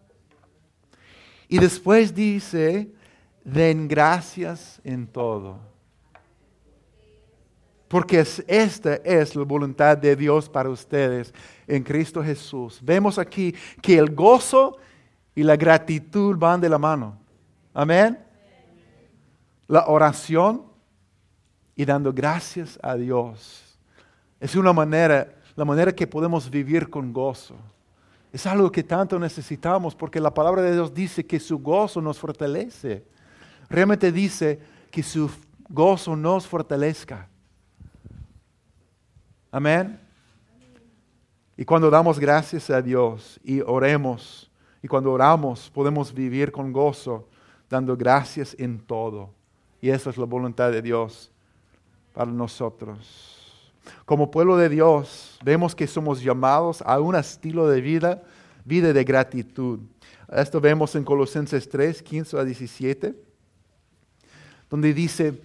Y 1.46 1.58
después 1.58 2.14
dice, 2.14 2.92
den 3.52 3.88
gracias 3.88 4.80
en 4.84 5.06
todo. 5.06 5.58
Porque 7.88 8.22
esta 8.46 8.94
es 8.96 9.34
la 9.34 9.44
voluntad 9.44 9.96
de 9.96 10.14
Dios 10.14 10.48
para 10.48 10.68
ustedes 10.68 11.32
en 11.66 11.82
Cristo 11.82 12.22
Jesús. 12.22 12.78
Vemos 12.82 13.18
aquí 13.18 13.54
que 13.80 13.96
el 13.96 14.14
gozo 14.14 14.76
y 15.34 15.42
la 15.42 15.56
gratitud 15.56 16.36
van 16.36 16.60
de 16.60 16.68
la 16.68 16.78
mano. 16.78 17.16
Amén. 17.72 18.18
La 19.66 19.86
oración 19.86 20.64
y 21.74 21.84
dando 21.84 22.12
gracias 22.12 22.78
a 22.82 22.94
Dios. 22.94 23.78
Es 24.38 24.54
una 24.54 24.72
manera, 24.74 25.34
la 25.56 25.64
manera 25.64 25.94
que 25.94 26.06
podemos 26.06 26.50
vivir 26.50 26.90
con 26.90 27.12
gozo. 27.12 27.54
Es 28.30 28.46
algo 28.46 28.70
que 28.70 28.82
tanto 28.82 29.18
necesitamos 29.18 29.94
porque 29.94 30.20
la 30.20 30.34
palabra 30.34 30.60
de 30.60 30.72
Dios 30.74 30.92
dice 30.92 31.24
que 31.24 31.40
su 31.40 31.58
gozo 31.58 32.02
nos 32.02 32.18
fortalece 32.18 33.04
realmente 33.68 34.12
dice 34.12 34.60
que 34.90 35.02
su 35.02 35.30
gozo 35.68 36.16
nos 36.16 36.46
fortalezca. 36.46 37.28
Amén. 39.50 40.00
Y 41.56 41.64
cuando 41.64 41.90
damos 41.90 42.18
gracias 42.18 42.70
a 42.70 42.80
Dios 42.80 43.40
y 43.42 43.60
oremos, 43.60 44.50
y 44.82 44.88
cuando 44.88 45.12
oramos 45.12 45.70
podemos 45.70 46.12
vivir 46.12 46.52
con 46.52 46.72
gozo, 46.72 47.28
dando 47.68 47.96
gracias 47.96 48.54
en 48.58 48.78
todo. 48.78 49.30
Y 49.80 49.90
esa 49.90 50.10
es 50.10 50.16
la 50.16 50.24
voluntad 50.24 50.70
de 50.70 50.82
Dios 50.82 51.30
para 52.12 52.30
nosotros. 52.30 53.72
Como 54.04 54.30
pueblo 54.30 54.56
de 54.56 54.68
Dios, 54.68 55.38
vemos 55.42 55.74
que 55.74 55.86
somos 55.86 56.22
llamados 56.22 56.82
a 56.82 57.00
un 57.00 57.16
estilo 57.16 57.68
de 57.68 57.80
vida 57.80 58.22
vida 58.68 58.92
de 58.92 59.02
gratitud. 59.02 59.80
Esto 60.30 60.60
vemos 60.60 60.94
en 60.94 61.02
Colosenses 61.02 61.68
3, 61.70 62.02
15 62.02 62.38
a 62.38 62.44
17, 62.44 63.14
donde 64.70 64.92
dice 64.92 65.40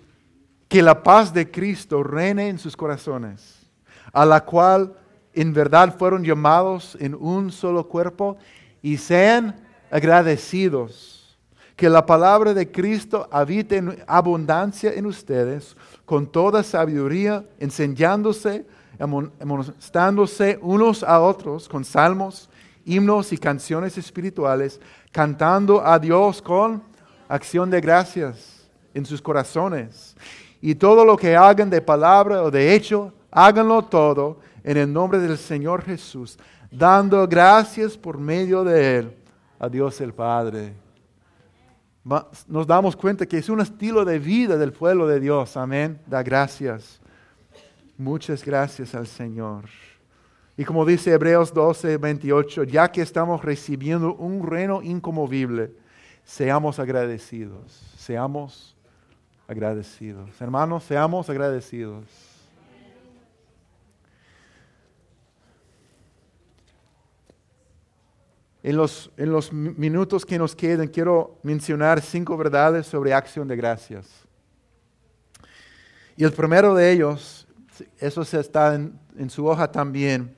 que 0.67 0.81
la 0.81 1.03
paz 1.03 1.33
de 1.33 1.49
Cristo 1.49 2.03
reine 2.03 2.49
en 2.49 2.57
sus 2.57 2.75
corazones, 2.75 3.67
a 4.11 4.25
la 4.25 4.43
cual 4.43 4.93
en 5.33 5.53
verdad 5.53 5.95
fueron 5.97 6.23
llamados 6.23 6.97
en 6.99 7.15
un 7.15 7.51
solo 7.51 7.87
cuerpo 7.87 8.37
y 8.81 8.97
sean 8.97 9.55
agradecidos. 9.91 11.37
Que 11.75 11.89
la 11.89 12.05
palabra 12.05 12.53
de 12.53 12.71
Cristo 12.71 13.27
habite 13.31 13.77
en 13.77 14.03
abundancia 14.07 14.93
en 14.93 15.07
ustedes, 15.07 15.75
con 16.05 16.27
toda 16.27 16.61
sabiduría, 16.61 17.45
enseñándose, 17.59 18.65
amonestándose 18.99 20.59
unos 20.61 21.03
a 21.03 21.19
otros 21.19 21.67
con 21.67 21.83
salmos, 21.83 22.49
himnos 22.85 23.33
y 23.33 23.37
canciones 23.37 23.97
espirituales, 23.97 24.79
cantando 25.11 25.85
a 25.85 25.97
Dios 25.97 26.41
con 26.41 26.83
acción 27.27 27.71
de 27.71 27.81
gracias 27.81 28.52
en 28.93 29.05
sus 29.05 29.21
corazones. 29.21 30.15
Y 30.61 30.75
todo 30.75 31.03
lo 31.03 31.17
que 31.17 31.35
hagan 31.35 31.69
de 31.69 31.81
palabra 31.81 32.43
o 32.43 32.51
de 32.51 32.73
hecho, 32.73 33.13
háganlo 33.31 33.81
todo 33.83 34.39
en 34.63 34.77
el 34.77 34.91
nombre 34.91 35.19
del 35.19 35.37
Señor 35.37 35.83
Jesús, 35.83 36.37
dando 36.71 37.27
gracias 37.27 37.97
por 37.97 38.17
medio 38.17 38.63
de 38.63 38.97
Él 38.97 39.13
a 39.59 39.67
Dios 39.67 39.99
el 40.01 40.13
Padre. 40.13 40.73
Nos 42.47 42.67
damos 42.67 42.95
cuenta 42.95 43.25
que 43.25 43.37
es 43.37 43.47
un 43.49 43.61
estilo 43.61 44.03
de 44.03 44.19
vida 44.19 44.57
del 44.57 44.73
pueblo 44.73 45.07
de 45.07 45.19
Dios. 45.19 45.55
Amén. 45.55 45.99
Da 46.05 46.21
gracias. 46.21 46.99
Muchas 47.97 48.43
gracias 48.43 48.93
al 48.93 49.07
Señor. 49.07 49.65
Y 50.57 50.65
como 50.65 50.85
dice 50.85 51.11
Hebreos 51.11 51.53
12, 51.53 51.97
28, 51.97 52.65
ya 52.65 52.91
que 52.91 53.01
estamos 53.01 53.43
recibiendo 53.43 54.13
un 54.15 54.45
reino 54.45 54.81
incomovible, 54.81 55.71
seamos 56.23 56.77
agradecidos. 56.77 57.81
Seamos 57.97 58.72
agradecidos. 59.47 60.29
Hermanos, 60.39 60.83
seamos 60.83 61.29
agradecidos. 61.29 62.05
En 68.61 68.77
los, 68.77 69.11
en 69.17 69.29
los 69.29 69.51
minutos 69.51 70.25
que 70.25 70.39
nos 70.39 70.55
quedan, 70.55 70.87
quiero 70.87 71.37
mencionar 71.43 71.99
cinco 71.99 72.37
verdades 72.37 72.87
sobre 72.87 73.13
acción 73.13 73.45
de 73.45 73.57
gracias. 73.57 74.09
Y 76.15 76.23
el 76.23 76.31
primero 76.31 76.73
de 76.73 76.89
ellos, 76.91 77.45
eso 77.99 78.21
está 78.21 78.75
en, 78.75 78.97
en 79.17 79.29
su 79.29 79.45
hoja 79.45 79.69
también. 79.69 80.33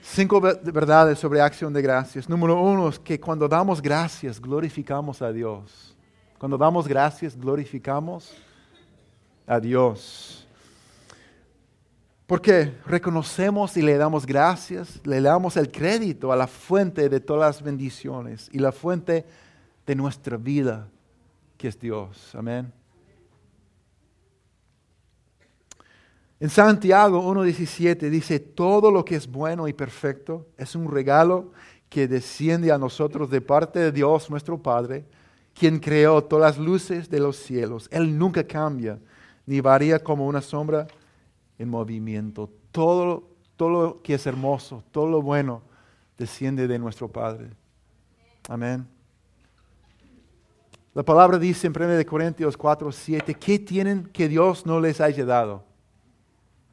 Cinco 0.00 0.40
verdades 0.40 1.18
sobre 1.18 1.42
acción 1.42 1.74
de 1.74 1.82
gracias. 1.82 2.26
Número 2.26 2.58
uno 2.58 2.88
es 2.88 2.98
que 2.98 3.20
cuando 3.20 3.46
damos 3.46 3.82
gracias, 3.82 4.40
glorificamos 4.40 5.20
a 5.20 5.30
Dios. 5.30 5.94
Cuando 6.42 6.58
damos 6.58 6.88
gracias, 6.88 7.38
glorificamos 7.38 8.34
a 9.46 9.60
Dios. 9.60 10.44
Porque 12.26 12.74
reconocemos 12.84 13.76
y 13.76 13.82
le 13.82 13.96
damos 13.96 14.26
gracias, 14.26 15.00
le 15.06 15.20
damos 15.20 15.56
el 15.56 15.70
crédito 15.70 16.32
a 16.32 16.36
la 16.36 16.48
fuente 16.48 17.08
de 17.08 17.20
todas 17.20 17.54
las 17.54 17.62
bendiciones 17.62 18.50
y 18.52 18.58
la 18.58 18.72
fuente 18.72 19.24
de 19.86 19.94
nuestra 19.94 20.36
vida, 20.36 20.88
que 21.56 21.68
es 21.68 21.78
Dios. 21.78 22.34
Amén. 22.34 22.72
En 26.40 26.50
Santiago 26.50 27.22
1.17 27.22 28.10
dice, 28.10 28.40
todo 28.40 28.90
lo 28.90 29.04
que 29.04 29.14
es 29.14 29.28
bueno 29.28 29.68
y 29.68 29.72
perfecto 29.72 30.48
es 30.56 30.74
un 30.74 30.90
regalo 30.90 31.52
que 31.88 32.08
desciende 32.08 32.72
a 32.72 32.78
nosotros 32.78 33.30
de 33.30 33.40
parte 33.40 33.78
de 33.78 33.92
Dios 33.92 34.28
nuestro 34.28 34.60
Padre, 34.60 35.04
quien 35.54 35.78
creó 35.78 36.22
todas 36.22 36.56
las 36.56 36.64
luces 36.64 37.08
de 37.08 37.20
los 37.20 37.36
cielos. 37.36 37.88
Él 37.90 38.18
nunca 38.18 38.44
cambia, 38.46 38.98
ni 39.46 39.60
varía 39.60 39.98
como 39.98 40.26
una 40.26 40.40
sombra 40.40 40.86
en 41.58 41.68
movimiento. 41.68 42.50
Todo, 42.70 43.28
todo 43.56 43.68
lo 43.70 44.02
que 44.02 44.14
es 44.14 44.26
hermoso, 44.26 44.82
todo 44.90 45.06
lo 45.08 45.22
bueno, 45.22 45.62
desciende 46.16 46.66
de 46.66 46.78
nuestro 46.78 47.08
Padre. 47.08 47.50
Amén. 48.48 48.86
La 50.94 51.02
palabra 51.02 51.38
dice 51.38 51.66
en 51.66 51.72
1 51.74 52.04
Corintios 52.06 52.56
4, 52.56 52.92
7, 52.92 53.34
¿qué 53.34 53.58
tienen 53.58 54.04
que 54.04 54.28
Dios 54.28 54.66
no 54.66 54.78
les 54.78 55.00
haya 55.00 55.24
dado? 55.24 55.64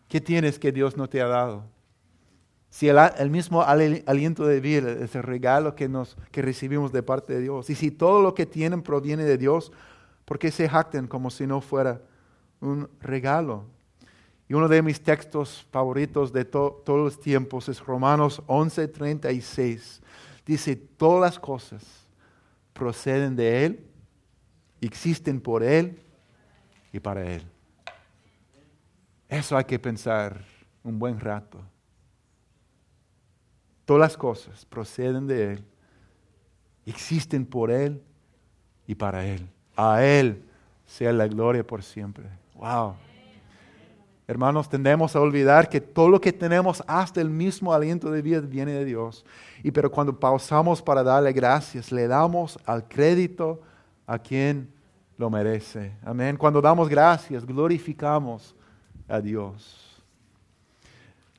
¿Qué 0.10 0.20
tienes 0.20 0.60
que 0.60 0.72
Dios 0.72 0.98
no 0.98 1.08
te 1.08 1.22
ha 1.22 1.28
dado? 1.28 1.64
Si 2.70 2.88
el, 2.88 3.30
mismo 3.32 3.64
aliento 3.64 4.46
de 4.46 4.60
vida 4.60 4.92
es 4.92 5.16
el 5.16 5.24
regalo 5.24 5.76
que, 5.76 5.90
nos, 5.90 6.16
que 6.32 6.42
recibimos 6.42 6.92
de 6.92 7.02
parte 7.02 7.34
de 7.34 7.42
Dios, 7.42 7.70
y 7.70 7.76
si 7.76 7.90
todo 7.90 8.22
lo 8.22 8.36
que 8.36 8.46
tienen 8.46 8.84
proviene 8.84 9.24
de 9.24 9.38
Dios, 9.38 9.72
¿por 10.26 10.38
qué 10.38 10.52
se 10.52 10.70
jacten 10.70 11.08
como 11.08 11.32
si 11.32 11.48
no 11.48 11.62
fuera 11.62 12.02
un 12.62 12.88
regalo? 13.02 13.66
Y 14.48 14.54
uno 14.54 14.68
de 14.68 14.82
mis 14.82 15.02
textos 15.02 15.66
favoritos 15.72 16.32
de 16.32 16.46
todos 16.46 16.84
los 16.86 17.20
tiempos 17.20 17.70
es 17.70 17.84
Romanos 17.84 18.42
11:36. 18.48 20.02
Dice, 20.46 20.76
todas 20.76 21.22
las 21.22 21.40
cosas 21.40 21.84
proceden 22.74 23.36
de 23.36 23.66
Él, 23.66 23.88
existen 24.82 25.42
por 25.42 25.64
Él 25.64 26.00
y 26.92 27.00
para 27.00 27.24
Él. 27.24 27.44
Eso 29.28 29.58
hay 29.58 29.66
que 29.66 29.78
pensar 29.78 30.44
un 30.84 30.98
buen 30.98 31.20
rato. 31.20 31.62
Todas 33.90 34.02
las 34.02 34.18
cosas 34.18 34.66
proceden 34.66 35.26
de 35.26 35.54
Él, 35.54 35.66
existen 36.86 37.44
por 37.44 37.72
Él 37.72 38.04
y 38.86 38.94
para 38.94 39.26
Él. 39.26 39.50
A 39.76 40.04
Él 40.04 40.44
sea 40.86 41.12
la 41.12 41.28
gloria 41.28 41.66
por 41.66 41.82
siempre. 41.82 42.26
Wow. 42.54 42.94
Hermanos, 44.28 44.70
tendemos 44.70 45.16
a 45.16 45.20
olvidar 45.20 45.68
que 45.70 45.82
todo 45.82 46.08
lo 46.08 46.22
que 46.22 46.32
tenemos, 46.32 46.84
hasta 46.86 47.20
el 47.20 47.32
mismo 47.32 47.74
aliento 47.74 48.12
de 48.12 48.22
vida, 48.22 48.42
viene 48.42 48.74
de 48.74 48.86
Dios. 48.86 49.26
Y 49.64 49.72
pero 49.72 49.90
cuando 49.90 50.20
pausamos 50.20 50.84
para 50.84 51.02
darle 51.02 51.34
gracias, 51.34 51.92
le 51.92 52.08
damos 52.08 52.60
al 52.68 52.88
crédito 52.88 53.60
a 54.06 54.20
quien 54.20 54.72
lo 55.18 55.32
merece. 55.32 55.94
Amén. 56.06 56.38
Cuando 56.38 56.62
damos 56.62 56.88
gracias, 56.88 57.44
glorificamos 57.44 58.56
a 59.08 59.20
Dios. 59.20 59.89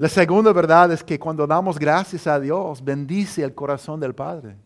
La 0.01 0.09
segunda 0.09 0.51
verdad 0.51 0.91
es 0.93 1.05
que 1.05 1.19
cuando 1.19 1.47
damos 1.47 1.79
gracias 1.79 2.27
a 2.27 2.41
Dios, 2.41 2.83
bendice 2.83 3.45
el 3.45 3.55
corazón 3.55 4.01
del 4.01 4.15
Padre. 4.15 4.57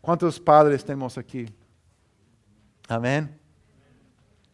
¿Cuántos 0.00 0.40
padres 0.40 0.82
tenemos 0.82 1.18
aquí? 1.18 1.44
Amén. 2.88 3.38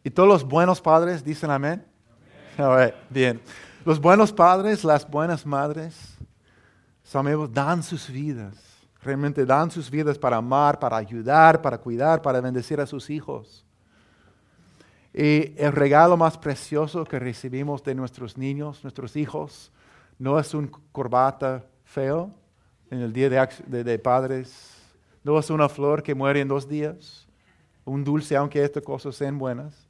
¿Y 0.02 0.10
todos 0.10 0.28
los 0.28 0.42
buenos 0.42 0.80
padres 0.80 1.22
dicen 1.22 1.52
amén? 1.52 1.86
bien. 3.08 3.40
Los 3.84 4.00
buenos 4.00 4.32
padres, 4.32 4.82
las 4.82 5.08
buenas 5.08 5.46
madres, 5.46 6.16
amigos, 7.14 7.48
dan 7.52 7.80
sus 7.80 8.10
vidas. 8.10 8.56
Realmente 9.02 9.46
dan 9.46 9.70
sus 9.70 9.88
vidas 9.88 10.18
para 10.18 10.38
amar, 10.38 10.80
para 10.80 10.96
ayudar, 10.96 11.62
para 11.62 11.78
cuidar, 11.78 12.20
para 12.20 12.40
bendecir 12.40 12.80
a 12.80 12.86
sus 12.88 13.08
hijos. 13.08 13.64
Y 15.14 15.54
el 15.60 15.72
regalo 15.72 16.16
más 16.16 16.38
precioso 16.38 17.04
que 17.04 17.18
recibimos 17.18 17.82
de 17.82 17.94
nuestros 17.94 18.38
niños, 18.38 18.82
nuestros 18.82 19.16
hijos, 19.16 19.70
no 20.18 20.38
es 20.38 20.54
un 20.54 20.68
corbata 20.90 21.66
feo 21.84 22.30
en 22.90 23.00
el 23.00 23.12
día 23.12 23.28
de, 23.28 23.84
de 23.84 23.98
padres, 23.98 24.78
no 25.24 25.38
es 25.38 25.50
una 25.50 25.68
flor 25.68 26.02
que 26.02 26.14
muere 26.14 26.40
en 26.40 26.48
dos 26.48 26.68
días, 26.68 27.26
un 27.84 28.04
dulce, 28.04 28.36
aunque 28.36 28.64
estas 28.64 28.82
cosas 28.82 29.16
sean 29.16 29.38
buenas 29.38 29.88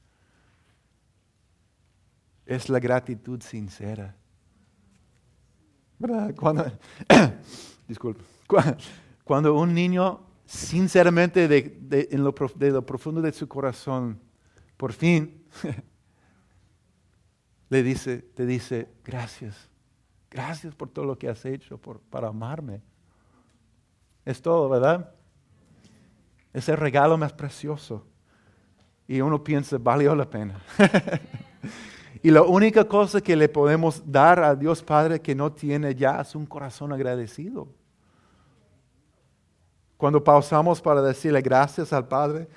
es 2.47 2.69
la 2.69 2.79
gratitud 2.79 3.41
sincera. 3.41 4.15
¿Verdad? 5.99 6.35
Cuando, 6.35 6.67
cuando 9.25 9.55
un 9.55 9.73
niño 9.73 10.21
sinceramente 10.45 11.47
de, 11.49 12.09
en 12.11 12.25
lo, 12.25 12.35
de 12.57 12.71
lo 12.71 12.85
profundo 12.85 13.23
de 13.23 13.33
su 13.33 13.47
corazón, 13.47 14.19
por 14.83 14.93
fin, 14.93 15.41
le 17.69 17.85
dice, 17.85 18.19
te 18.19 18.45
dice, 18.45 18.89
gracias, 19.05 19.71
gracias 20.29 20.75
por 20.75 20.89
todo 20.89 21.05
lo 21.05 21.17
que 21.17 21.29
has 21.29 21.45
hecho, 21.45 21.79
por, 21.79 22.01
para 22.01 22.27
amarme. 22.27 22.83
Es 24.25 24.43
todo, 24.43 24.69
¿verdad? 24.69 25.15
Es 26.53 26.69
el 26.69 26.79
regalo 26.79 27.17
más 27.17 27.33
precioso. 27.33 28.05
Y 29.07 29.21
uno 29.21 29.45
piensa, 29.45 29.79
valió 29.79 30.17
la 30.17 30.29
pena. 30.29 30.61
Y 32.25 32.31
la 32.31 32.43
única 32.43 32.85
cosa 32.85 33.21
que 33.21 33.37
le 33.37 33.49
podemos 33.49 34.03
dar 34.05 34.43
a 34.43 34.57
Dios 34.57 34.83
Padre 34.83 35.21
que 35.21 35.35
no 35.35 35.53
tiene 35.53 35.95
ya 35.95 36.21
es 36.21 36.35
un 36.35 36.47
corazón 36.47 36.93
agradecido. 36.93 37.69
Cuando 39.97 40.23
pausamos 40.23 40.81
para 40.81 41.03
decirle 41.03 41.41
gracias 41.41 41.93
al 41.93 42.07
Padre, 42.07 42.49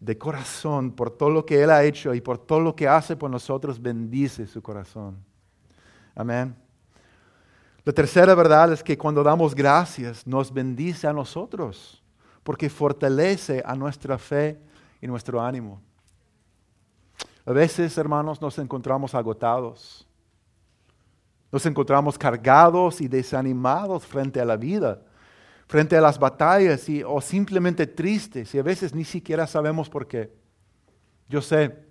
de 0.00 0.16
corazón, 0.16 0.92
por 0.92 1.10
todo 1.10 1.30
lo 1.30 1.46
que 1.46 1.62
Él 1.62 1.70
ha 1.70 1.84
hecho 1.84 2.14
y 2.14 2.20
por 2.20 2.38
todo 2.38 2.60
lo 2.60 2.74
que 2.74 2.88
hace 2.88 3.16
por 3.16 3.30
nosotros, 3.30 3.80
bendice 3.80 4.46
su 4.46 4.62
corazón. 4.62 5.22
Amén. 6.14 6.56
La 7.84 7.92
tercera 7.92 8.34
verdad 8.34 8.72
es 8.72 8.82
que 8.82 8.96
cuando 8.96 9.22
damos 9.22 9.54
gracias 9.54 10.26
nos 10.26 10.52
bendice 10.52 11.06
a 11.06 11.12
nosotros, 11.12 12.02
porque 12.42 12.68
fortalece 12.68 13.62
a 13.64 13.74
nuestra 13.74 14.18
fe 14.18 14.60
y 15.00 15.06
nuestro 15.06 15.40
ánimo. 15.40 15.80
A 17.44 17.52
veces, 17.52 17.96
hermanos, 17.96 18.40
nos 18.40 18.58
encontramos 18.58 19.14
agotados. 19.14 20.06
Nos 21.52 21.66
encontramos 21.66 22.16
cargados 22.16 23.00
y 23.00 23.08
desanimados 23.08 24.06
frente 24.06 24.40
a 24.40 24.44
la 24.44 24.56
vida, 24.56 25.02
frente 25.70 25.96
a 25.96 26.00
las 26.00 26.18
batallas 26.18 26.88
y, 26.88 27.04
o 27.04 27.20
simplemente 27.20 27.86
tristes 27.86 28.52
y 28.56 28.58
a 28.58 28.62
veces 28.64 28.92
ni 28.92 29.04
siquiera 29.04 29.46
sabemos 29.46 29.88
por 29.88 30.08
qué. 30.08 30.28
Yo 31.28 31.40
sé. 31.40 31.86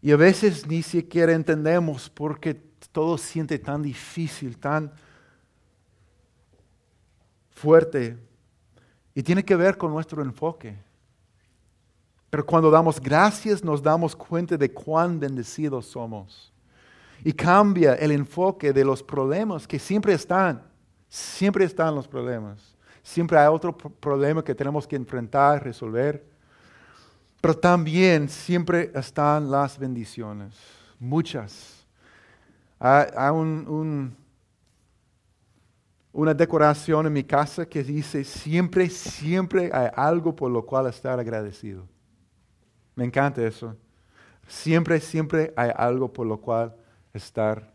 Y 0.00 0.12
a 0.12 0.16
veces 0.16 0.64
ni 0.64 0.80
siquiera 0.80 1.32
entendemos 1.32 2.08
por 2.08 2.38
qué 2.38 2.54
todo 2.92 3.18
siente 3.18 3.58
tan 3.58 3.82
difícil, 3.82 4.58
tan 4.58 4.92
fuerte. 7.50 8.16
Y 9.12 9.24
tiene 9.24 9.44
que 9.44 9.56
ver 9.56 9.76
con 9.76 9.90
nuestro 9.90 10.22
enfoque. 10.22 10.78
Pero 12.30 12.46
cuando 12.46 12.70
damos 12.70 13.00
gracias 13.00 13.64
nos 13.64 13.82
damos 13.82 14.14
cuenta 14.14 14.56
de 14.56 14.70
cuán 14.70 15.18
bendecidos 15.18 15.86
somos. 15.86 16.52
Y 17.24 17.32
cambia 17.32 17.96
el 17.96 18.12
enfoque 18.12 18.72
de 18.72 18.84
los 18.84 19.02
problemas 19.02 19.66
que 19.66 19.80
siempre 19.80 20.12
están. 20.12 20.62
Siempre 21.08 21.64
están 21.64 21.94
los 21.94 22.08
problemas. 22.08 22.76
Siempre 23.02 23.38
hay 23.38 23.46
otro 23.46 23.76
problema 23.76 24.42
que 24.42 24.54
tenemos 24.54 24.86
que 24.86 24.96
enfrentar, 24.96 25.62
resolver. 25.62 26.24
Pero 27.40 27.56
también 27.56 28.28
siempre 28.28 28.90
están 28.94 29.50
las 29.50 29.78
bendiciones. 29.78 30.56
Muchas. 30.98 31.86
Hay, 32.78 33.32
una 36.12 36.34
decoración 36.34 37.06
en 37.06 37.12
mi 37.12 37.22
casa 37.22 37.66
que 37.66 37.84
dice, 37.84 38.24
siempre, 38.24 38.88
siempre 38.88 39.70
hay 39.72 39.88
algo 39.94 40.34
por 40.34 40.50
lo 40.50 40.64
cual 40.66 40.86
estar 40.86 41.20
agradecido. 41.20 41.86
Me 42.94 43.04
encanta 43.04 43.46
eso. 43.46 43.76
Siempre, 44.48 44.98
siempre 45.00 45.52
hay 45.56 45.70
algo 45.76 46.12
por 46.12 46.26
lo 46.26 46.40
cual 46.40 46.74
estar 47.12 47.72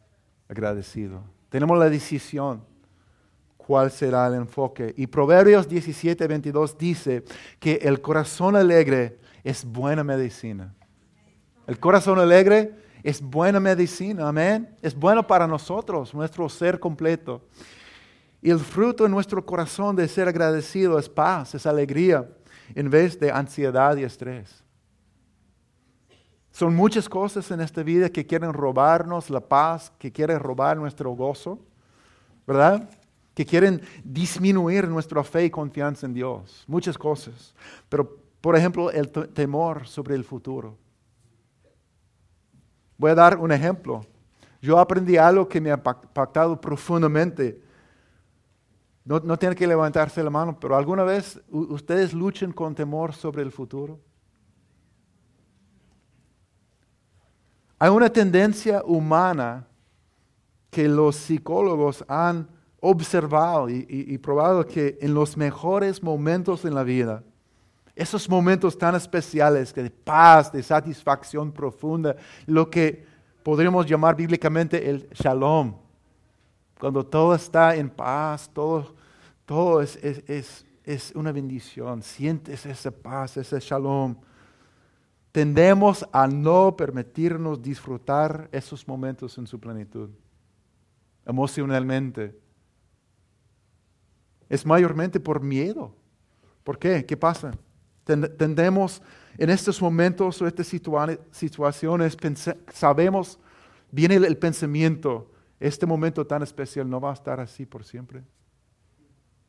agradecido. 0.49 1.23
Tenemos 1.49 1.77
la 1.77 1.89
decisión 1.89 2.63
cuál 3.65 3.91
será 3.91 4.27
el 4.27 4.35
enfoque. 4.35 4.93
Y 4.97 5.07
Proverbios 5.07 5.67
17, 5.67 6.27
22 6.27 6.77
dice 6.77 7.23
que 7.59 7.75
el 7.81 8.01
corazón 8.01 8.55
alegre 8.55 9.19
es 9.43 9.63
buena 9.65 10.03
medicina. 10.03 10.73
El 11.67 11.79
corazón 11.79 12.19
alegre 12.19 12.75
es 13.03 13.21
buena 13.21 13.59
medicina, 13.59 14.27
amén. 14.27 14.75
Es 14.81 14.95
bueno 14.95 15.25
para 15.25 15.47
nosotros, 15.47 16.13
nuestro 16.13 16.49
ser 16.49 16.79
completo. 16.79 17.41
Y 18.41 18.49
el 18.49 18.59
fruto 18.59 19.05
en 19.05 19.11
nuestro 19.11 19.45
corazón 19.45 19.95
de 19.95 20.07
ser 20.07 20.27
agradecido 20.27 20.97
es 20.97 21.07
paz, 21.07 21.53
es 21.55 21.65
alegría, 21.65 22.27
en 22.73 22.89
vez 22.89 23.19
de 23.19 23.31
ansiedad 23.31 23.95
y 23.97 24.03
estrés. 24.03 24.63
Son 26.51 26.75
muchas 26.75 27.07
cosas 27.07 27.49
en 27.51 27.61
esta 27.61 27.81
vida 27.83 28.09
que 28.09 28.25
quieren 28.25 28.51
robarnos 28.51 29.29
la 29.29 29.39
paz, 29.39 29.91
que 29.97 30.11
quieren 30.11 30.39
robar 30.39 30.77
nuestro 30.77 31.11
gozo, 31.11 31.59
¿verdad? 32.45 32.89
Que 33.33 33.45
quieren 33.45 33.81
disminuir 34.03 34.87
nuestra 34.87 35.23
fe 35.23 35.45
y 35.45 35.49
confianza 35.49 36.05
en 36.05 36.13
Dios. 36.13 36.63
Muchas 36.67 36.97
cosas. 36.97 37.53
Pero, 37.87 38.17
por 38.41 38.55
ejemplo, 38.55 38.91
el 38.91 39.09
temor 39.09 39.87
sobre 39.87 40.15
el 40.15 40.23
futuro. 40.23 40.77
Voy 42.97 43.11
a 43.11 43.15
dar 43.15 43.37
un 43.37 43.51
ejemplo. 43.51 44.05
Yo 44.61 44.77
aprendí 44.77 45.17
algo 45.17 45.47
que 45.47 45.59
me 45.59 45.71
ha 45.71 45.75
impactado 45.75 46.59
profundamente. 46.59 47.61
No, 49.03 49.19
no 49.19 49.37
tiene 49.37 49.55
que 49.55 49.65
levantarse 49.65 50.21
la 50.21 50.29
mano, 50.29 50.59
pero 50.59 50.75
alguna 50.75 51.03
vez 51.03 51.41
ustedes 51.49 52.13
luchan 52.13 52.51
con 52.51 52.75
temor 52.75 53.13
sobre 53.13 53.41
el 53.41 53.51
futuro. 53.51 53.99
Hay 57.79 57.89
una 57.89 58.11
tendencia 58.11 58.83
humana 58.85 59.65
que 60.69 60.87
los 60.87 61.15
psicólogos 61.15 62.05
han 62.07 62.47
observado 62.81 63.69
y, 63.69 64.17
probado 64.17 64.67
que 64.67 64.97
en 64.99 65.13
los 65.13 65.37
mejores 65.37 66.03
momentos 66.03 66.65
en 66.65 66.75
la 66.75 66.83
vida, 66.83 67.23
esos 67.95 68.27
momentos 68.27 68.77
tan 68.77 68.95
especiales 68.95 69.73
de 69.73 69.89
paz, 69.89 70.51
de 70.51 70.61
satisfacción 70.61 71.51
profunda, 71.51 72.15
lo 72.47 72.69
que 72.69 73.05
podríamos 73.43 73.85
llamar 73.85 74.15
bíblicamente 74.15 74.89
el 74.89 75.07
shalom, 75.11 75.75
cuando 76.79 77.05
todo 77.05 77.35
está 77.35 77.75
en 77.75 77.89
paz, 77.89 78.49
todo, 78.51 79.81
es, 79.81 80.65
es 80.83 81.11
una 81.13 81.31
bendición, 81.31 82.01
sientes 82.01 82.65
esa 82.65 82.91
paz, 82.91 83.37
ese 83.37 83.59
shalom 83.59 84.15
tendemos 85.31 86.05
a 86.11 86.27
no 86.27 86.75
permitirnos 86.75 87.61
disfrutar 87.61 88.49
esos 88.51 88.87
momentos 88.87 89.37
en 89.37 89.47
su 89.47 89.59
plenitud, 89.59 90.09
emocionalmente. 91.25 92.35
Es 94.51 94.65
mayormente 94.65 95.17
por 95.17 95.41
miedo. 95.41 95.95
¿Por 96.65 96.77
qué? 96.77 97.05
¿Qué 97.05 97.15
pasa? 97.15 97.51
Tendemos 98.03 99.01
en 99.37 99.49
estos 99.49 99.81
momentos 99.81 100.41
o 100.41 100.45
estas 100.45 100.67
situaciones, 100.67 102.17
sabemos, 102.73 103.39
viene 103.89 104.15
el 104.15 104.37
pensamiento, 104.37 105.31
este 105.57 105.85
momento 105.85 106.27
tan 106.27 106.43
especial 106.43 106.89
no 106.89 106.99
va 106.99 107.11
a 107.11 107.13
estar 107.13 107.39
así 107.39 107.65
por 107.65 107.85
siempre. 107.85 108.25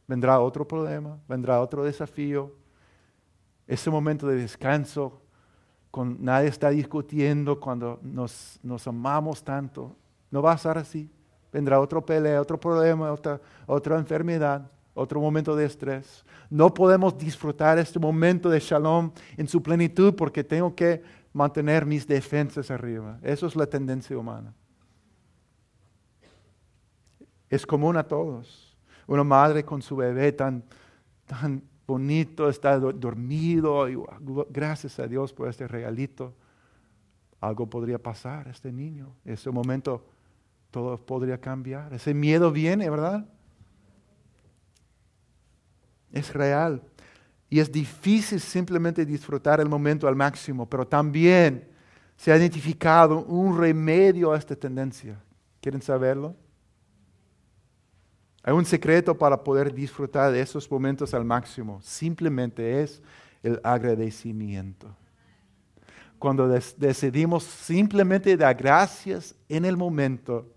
Vendrá 0.07 0.39
otro 0.39 0.69
problema, 0.69 1.19
vendrá 1.29 1.61
otro 1.61 1.83
desafío. 1.83 2.55
Ese 3.67 3.91
momento 3.91 4.29
de 4.29 4.37
descanso 4.37 5.21
nadie 6.01 6.49
está 6.49 6.71
discutiendo 6.71 7.59
cuando 7.59 7.99
nos, 8.03 8.61
nos, 8.63 8.87
amamos 8.87 9.43
tanto. 9.43 9.97
No 10.31 10.43
va 10.43 10.53
a 10.53 10.59
ser 10.59 10.79
así. 10.79 11.11
Vendrá 11.53 11.81
otro 11.81 12.07
pelea, 12.07 12.41
otro 12.41 12.61
problema, 12.61 13.11
otra, 13.11 13.41
otra 13.67 13.99
enfermedad, 13.99 14.71
otro 14.95 15.21
momento 15.21 15.57
de 15.57 15.65
estrés. 15.65 16.25
No 16.51 16.73
podemos 16.73 17.17
disfrutar 17.17 17.79
este 17.79 17.99
momento 17.99 18.51
de 18.51 18.61
shalom 18.61 19.11
en 19.37 19.49
su 19.49 19.63
plenitud 19.63 20.15
porque 20.15 20.45
tengo 20.45 20.75
que 20.75 21.03
mantener 21.33 21.87
mis 21.87 22.07
defensas 22.07 22.71
arriba. 22.71 23.19
Eso 23.23 23.47
es 23.47 23.57
la 23.57 23.67
tendencia 23.67 24.17
humana. 24.17 24.55
Es 27.49 27.67
común 27.67 27.97
a 27.97 28.03
todos. 28.03 28.77
Una 29.07 29.25
madre 29.25 29.65
con 29.65 29.83
su 29.83 29.97
bebé 29.97 30.33
tan, 30.33 30.65
tan 31.27 31.63
bonito, 31.87 32.49
está 32.49 32.79
dormido, 32.79 33.87
gracias 34.51 34.99
a 34.99 35.07
Dios 35.07 35.33
por 35.33 35.49
este 35.49 35.67
regalito. 35.67 36.35
Algo 37.41 37.69
podría 37.69 37.99
pasar 37.99 38.49
a 38.49 38.51
este 38.51 38.71
niño. 38.71 39.17
En 39.25 39.35
ese 39.35 39.51
momento 39.51 40.07
todo 40.71 40.97
podría 40.97 41.39
cambiar. 41.41 41.93
Ese 41.93 42.15
miedo 42.15 42.53
viene, 42.53 42.89
¿verdad? 42.89 43.27
Es 46.13 46.33
real. 46.33 46.83
Y 47.49 47.61
es 47.61 47.71
difícil 47.71 48.41
simplemente 48.41 49.05
disfrutar 49.05 49.61
el 49.61 49.69
momento 49.69 50.09
al 50.09 50.17
máximo, 50.17 50.69
pero 50.69 50.87
también 50.87 51.69
se 52.17 52.33
ha 52.33 52.37
identificado 52.37 53.25
un 53.25 53.59
remedio 53.59 54.33
a 54.33 54.39
esta 54.39 54.55
tendencia. 54.55 55.19
¿Quieren 55.61 55.83
saberlo? 55.83 56.37
Hay 58.43 58.53
un 58.53 58.65
secreto 58.65 59.17
para 59.17 59.43
poder 59.43 59.73
disfrutar 59.73 60.33
de 60.33 60.41
esos 60.41 60.71
momentos 60.71 61.15
al 61.15 61.25
máximo. 61.25 61.81
Simplemente 61.83 62.83
es 62.83 63.01
el 63.43 63.61
agradecimiento. 63.63 64.95
Cuando 66.19 66.49
decidimos 66.49 67.45
simplemente 67.45 68.37
dar 68.37 68.55
gracias 68.55 69.35
en 69.49 69.65
el 69.65 69.77
momento, 69.77 70.52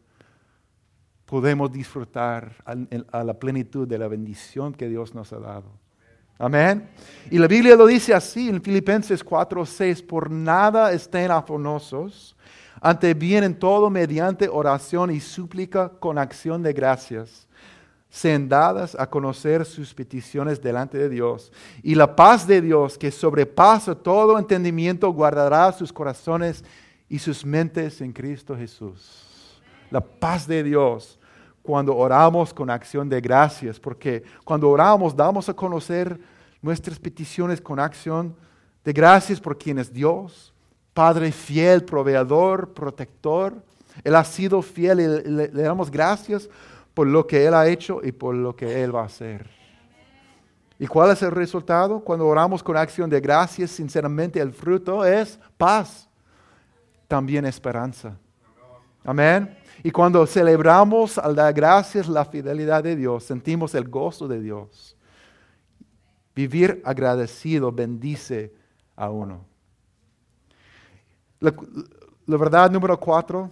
podemos 1.25 1.71
disfrutar 1.71 2.55
a, 2.65 3.23
la 3.23 3.33
plenitud 3.33 3.87
de 3.87 3.97
la 3.97 4.07
bendición 4.07 4.73
que 4.73 4.87
Dios 4.87 5.13
nos 5.13 5.33
ha 5.33 5.39
dado. 5.39 5.71
Amén. 6.37 6.89
Y 7.31 7.37
la 7.37 7.47
Biblia 7.47 7.75
lo 7.75 7.85
dice 7.85 8.13
así 8.13 8.49
en 8.49 8.61
Filipenses 8.61 9.23
4, 9.23 9.65
6, 9.65 10.01
por 10.03 10.29
nada 10.29 10.91
estén 10.91 11.31
afanosos, 11.31 12.35
ante 12.81 13.13
bien 13.13 13.43
en 13.43 13.57
todo 13.57 13.89
mediante 13.89 14.49
oración 14.49 15.11
y 15.11 15.19
súplica 15.19 15.89
con 15.89 16.17
acción 16.17 16.61
de 16.61 16.73
gracias 16.73 17.45
sean 18.15 18.47
dadas 18.47 18.95
a 18.97 19.09
conocer 19.09 19.65
sus 19.65 19.93
peticiones 19.93 20.61
delante 20.61 20.97
de 20.97 21.09
Dios. 21.09 21.51
Y 21.83 21.95
la 21.95 22.15
paz 22.15 22.47
de 22.47 22.61
Dios, 22.61 22.97
que 22.97 23.11
sobrepasa 23.11 23.93
todo 23.93 24.39
entendimiento, 24.39 25.11
guardará 25.11 25.69
sus 25.73 25.91
corazones 25.91 26.63
y 27.09 27.19
sus 27.19 27.45
mentes 27.45 27.99
en 27.99 28.13
Cristo 28.13 28.55
Jesús. 28.55 29.24
La 29.91 30.01
paz 30.01 30.47
de 30.47 30.63
Dios 30.63 31.19
cuando 31.61 31.95
oramos 31.95 32.53
con 32.53 32.69
acción 32.69 33.09
de 33.09 33.19
gracias, 33.19 33.79
porque 33.79 34.23
cuando 34.43 34.69
oramos 34.69 35.15
damos 35.15 35.49
a 35.49 35.53
conocer 35.53 36.19
nuestras 36.61 36.99
peticiones 36.99 37.59
con 37.59 37.79
acción 37.79 38.35
de 38.83 38.93
gracias 38.93 39.39
por 39.39 39.57
quien 39.57 39.79
es 39.79 39.91
Dios, 39.91 40.53
Padre 40.93 41.31
fiel, 41.33 41.83
proveedor, 41.83 42.73
protector. 42.73 43.53
Él 44.03 44.15
ha 44.15 44.23
sido 44.23 44.61
fiel 44.61 44.99
y 45.01 45.07
le, 45.07 45.49
le 45.49 45.61
damos 45.63 45.91
gracias 45.91 46.47
por 46.93 47.05
lo 47.05 47.27
que 47.27 47.45
Él 47.45 47.53
ha 47.53 47.67
hecho 47.67 47.99
y 48.01 48.13
por 48.13 48.33
lo 48.33 48.55
que 48.55 48.81
Él 48.81 48.95
va 48.95 49.01
a 49.01 49.05
hacer. 49.05 49.45
¿Y 50.79 50.87
cuál 50.87 51.11
es 51.11 51.21
el 51.21 51.31
resultado? 51.31 51.99
Cuando 51.99 52.25
oramos 52.25 52.63
con 52.63 52.77
acción 52.77 53.09
de 53.09 53.19
gracias, 53.19 53.71
sinceramente 53.71 54.39
el 54.39 54.53
fruto 54.53 55.03
es 55.03 55.37
paz, 55.57 56.07
también 57.07 57.45
esperanza. 57.45 58.17
Amén. 59.03 59.64
Y 59.83 59.91
cuando 59.91 60.25
celebramos 60.25 61.17
al 61.17 61.35
dar 61.35 61.53
gracias 61.53 62.07
la 62.07 62.25
fidelidad 62.25 62.83
de 62.83 62.95
Dios, 62.95 63.23
sentimos 63.23 63.75
el 63.75 63.87
gozo 63.87 64.27
de 64.27 64.41
Dios. 64.41 64.95
Vivir 66.35 66.81
agradecido 66.83 67.71
bendice 67.71 68.53
a 68.95 69.09
uno. 69.09 69.45
La, 71.39 71.53
verdad 72.37 72.71
número 72.71 72.99
cuatro 72.99 73.51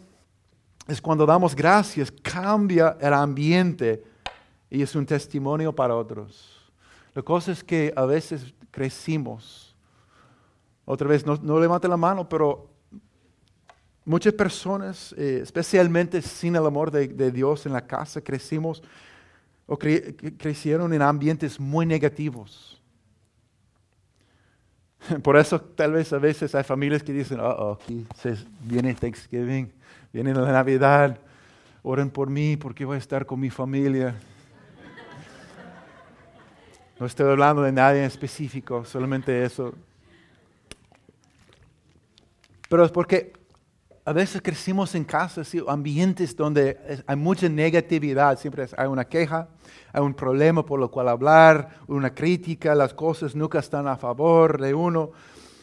es 0.87 1.01
cuando 1.01 1.25
damos 1.25 1.55
gracias, 1.55 2.11
cambia 2.11 2.97
el 2.99 3.13
ambiente 3.13 4.03
y 4.69 4.81
es 4.81 4.95
un 4.95 5.05
testimonio 5.05 5.73
para 5.73 5.95
otros. 5.95 6.71
La 7.13 7.21
cosa 7.21 7.51
es 7.51 7.63
que 7.63 7.93
a 7.95 8.05
veces 8.05 8.53
crecimos. 8.71 9.75
Otra 10.85 11.07
vez, 11.07 11.25
no, 11.25 11.37
no 11.41 11.59
levante 11.59 11.87
la 11.87 11.95
mano, 11.95 12.27
pero 12.27 12.72
muchas 14.05 14.33
personas, 14.33 15.13
eh, 15.17 15.39
especialmente 15.41 16.21
sin 16.21 16.55
el 16.55 16.65
amor 16.65 16.91
de, 16.91 17.31
Dios 17.31 17.65
en 17.65 17.73
la 17.73 17.85
casa, 17.85 18.21
crecimos 18.21 18.83
o 19.65 19.77
crecieron 19.77 20.93
en 20.93 21.01
ambientes 21.01 21.59
muy 21.59 21.85
negativos. 21.85 22.81
Por 25.23 25.37
eso 25.37 25.59
tal 25.59 25.93
vez 25.93 26.11
a 26.13 26.17
veces 26.17 26.53
hay 26.55 26.63
familias 26.63 27.03
que 27.03 27.13
dicen, 27.13 27.39
oh, 27.39 27.49
oh 27.49 27.79
viene 28.61 28.93
Thanksgiving, 28.93 29.71
viene 30.11 30.33
la 30.33 30.51
Navidad, 30.51 31.17
oren 31.81 32.09
por 32.09 32.29
mí 32.29 32.55
porque 32.57 32.85
voy 32.85 32.95
a 32.95 32.99
estar 32.99 33.25
con 33.25 33.39
mi 33.39 33.49
familia. 33.49 34.15
No 36.99 37.07
estoy 37.07 37.29
hablando 37.29 37.63
de 37.63 37.71
nadie 37.71 37.99
en 37.99 38.05
específico, 38.05 38.85
solamente 38.85 39.43
eso. 39.43 39.73
Pero 42.69 42.85
es 42.85 42.91
porque 42.91 43.33
a 44.05 44.13
veces 44.13 44.41
crecimos 44.41 44.95
en 44.95 45.03
casas, 45.03 45.51
ambientes 45.67 46.35
donde 46.35 47.03
hay 47.05 47.15
mucha 47.15 47.47
negatividad, 47.47 48.37
siempre 48.37 48.67
hay 48.77 48.87
una 48.87 49.05
queja, 49.05 49.47
hay 49.91 50.01
un 50.01 50.13
problema 50.13 50.65
por 50.65 50.79
lo 50.79 50.91
cual 50.91 51.07
hablar, 51.07 51.79
una 51.87 52.13
crítica, 52.13 52.75
las 52.75 52.93
cosas 52.93 53.35
nunca 53.35 53.59
están 53.59 53.87
a 53.87 53.95
favor 53.95 54.61
de 54.61 54.73
uno, 54.73 55.11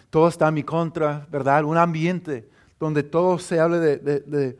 todo 0.08 0.28
está 0.28 0.48
en 0.48 0.54
mi 0.54 0.62
contra, 0.62 1.26
¿verdad? 1.30 1.64
Un 1.64 1.76
ambiente 1.76 2.48
donde 2.78 3.02
todo 3.02 3.38
se 3.38 3.60
habla 3.60 3.78
de 3.78 4.56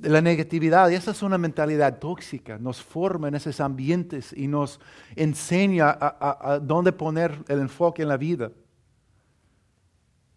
de 0.00 0.08
la 0.08 0.20
negatividad. 0.20 0.88
Y 0.90 0.94
esa 0.94 1.10
es 1.10 1.22
una 1.22 1.38
mentalidad 1.38 1.98
tóxica. 1.98 2.58
Nos 2.58 2.82
forma 2.82 3.28
en 3.28 3.34
esos 3.34 3.60
ambientes 3.60 4.32
y 4.32 4.46
nos 4.46 4.80
enseña 5.16 5.96
a, 6.00 6.58
dónde 6.62 6.92
poner 6.92 7.38
el 7.48 7.60
enfoque 7.60 8.02
en 8.02 8.08
la 8.08 8.16
vida. 8.16 8.50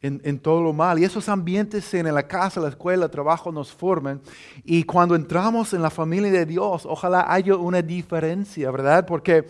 En, 0.02 0.20
en, 0.24 0.40
todo 0.40 0.64
lo 0.64 0.74
mal. 0.74 0.98
Y 0.98 1.04
esos 1.04 1.30
ambientes 1.30 1.94
en 1.94 2.12
la 2.12 2.28
casa, 2.28 2.60
la 2.60 2.70
escuela, 2.70 3.06
el 3.06 3.12
trabajo 3.12 3.52
nos 3.52 3.72
forman. 3.72 4.20
Y 4.64 4.84
cuando 4.84 5.14
entramos 5.14 5.74
en 5.74 5.82
la 5.84 5.92
familia 5.92 6.32
de 6.32 6.46
Dios, 6.46 6.88
ojalá 6.88 7.32
haya 7.32 7.56
una 7.56 7.84
diferencia, 7.84 8.72
¿verdad? 8.72 9.06
Porque 9.06 9.46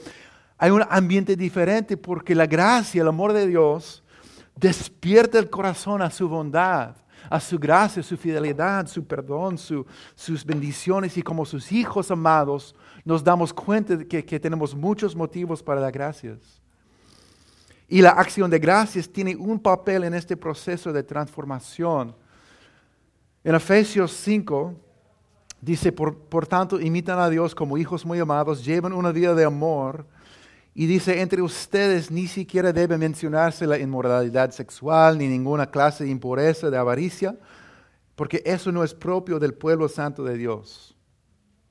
hay 0.58 0.72
un 0.72 0.84
ambiente 0.90 1.38
diferente, 1.38 1.96
porque 1.96 2.36
la 2.36 2.48
gracia, 2.48 3.02
el 3.02 3.08
amor 3.08 3.32
de 3.32 3.48
Dios, 3.48 4.04
despierta 4.58 5.40
el 5.40 5.50
corazón 5.50 6.02
a 6.02 6.12
su 6.12 6.28
bondad 6.28 6.96
a 7.30 7.40
su 7.40 7.58
gracia, 7.58 8.04
su 8.04 8.18
fidelidad, 8.18 8.88
su 8.88 9.06
perdón, 9.06 9.58
sus 9.58 10.46
bendiciones 10.46 11.18
y 11.18 11.22
como 11.22 11.46
sus 11.46 11.72
hijos 11.72 12.12
amados 12.12 12.76
nos 13.06 13.24
damos 13.24 13.54
cuenta 13.54 13.96
de 13.96 14.08
que, 14.08 14.24
que 14.24 14.40
tenemos 14.40 14.76
muchos 14.76 15.16
motivos 15.16 15.64
para 15.64 15.82
dar 15.82 15.92
gracias. 15.92 16.61
Y 17.92 18.02
la 18.02 18.12
acción 18.12 18.50
de 18.50 18.58
gracias 18.58 19.10
tiene 19.10 19.36
un 19.36 19.60
papel 19.60 20.06
en 20.06 20.14
este 20.14 20.38
proceso 20.38 20.94
de 20.94 21.04
transformación. 21.04 22.16
En 23.44 23.54
Efesios 23.54 24.14
5 24.14 24.74
dice, 25.60 25.92
por, 25.92 26.18
por 26.18 26.48
tanto, 26.48 26.80
imitan 26.80 27.20
a 27.20 27.30
Dios 27.30 27.54
como 27.54 27.78
hijos 27.78 28.06
muy 28.06 28.18
amados, 28.18 28.64
llevan 28.64 28.94
una 28.94 29.12
vida 29.12 29.36
de 29.36 29.44
amor 29.44 30.06
y 30.74 30.86
dice, 30.86 31.20
entre 31.20 31.42
ustedes 31.42 32.10
ni 32.10 32.28
siquiera 32.28 32.72
debe 32.72 32.98
mencionarse 32.98 33.68
la 33.68 33.78
inmoralidad 33.78 34.52
sexual 34.52 35.18
ni 35.18 35.28
ninguna 35.28 35.70
clase 35.70 36.06
de 36.06 36.12
impureza, 36.12 36.70
de 36.70 36.78
avaricia, 36.78 37.38
porque 38.16 38.42
eso 38.46 38.72
no 38.72 38.86
es 38.86 38.94
propio 38.94 39.38
del 39.38 39.54
pueblo 39.54 39.90
santo 39.90 40.24
de 40.24 40.38
Dios. 40.38 40.96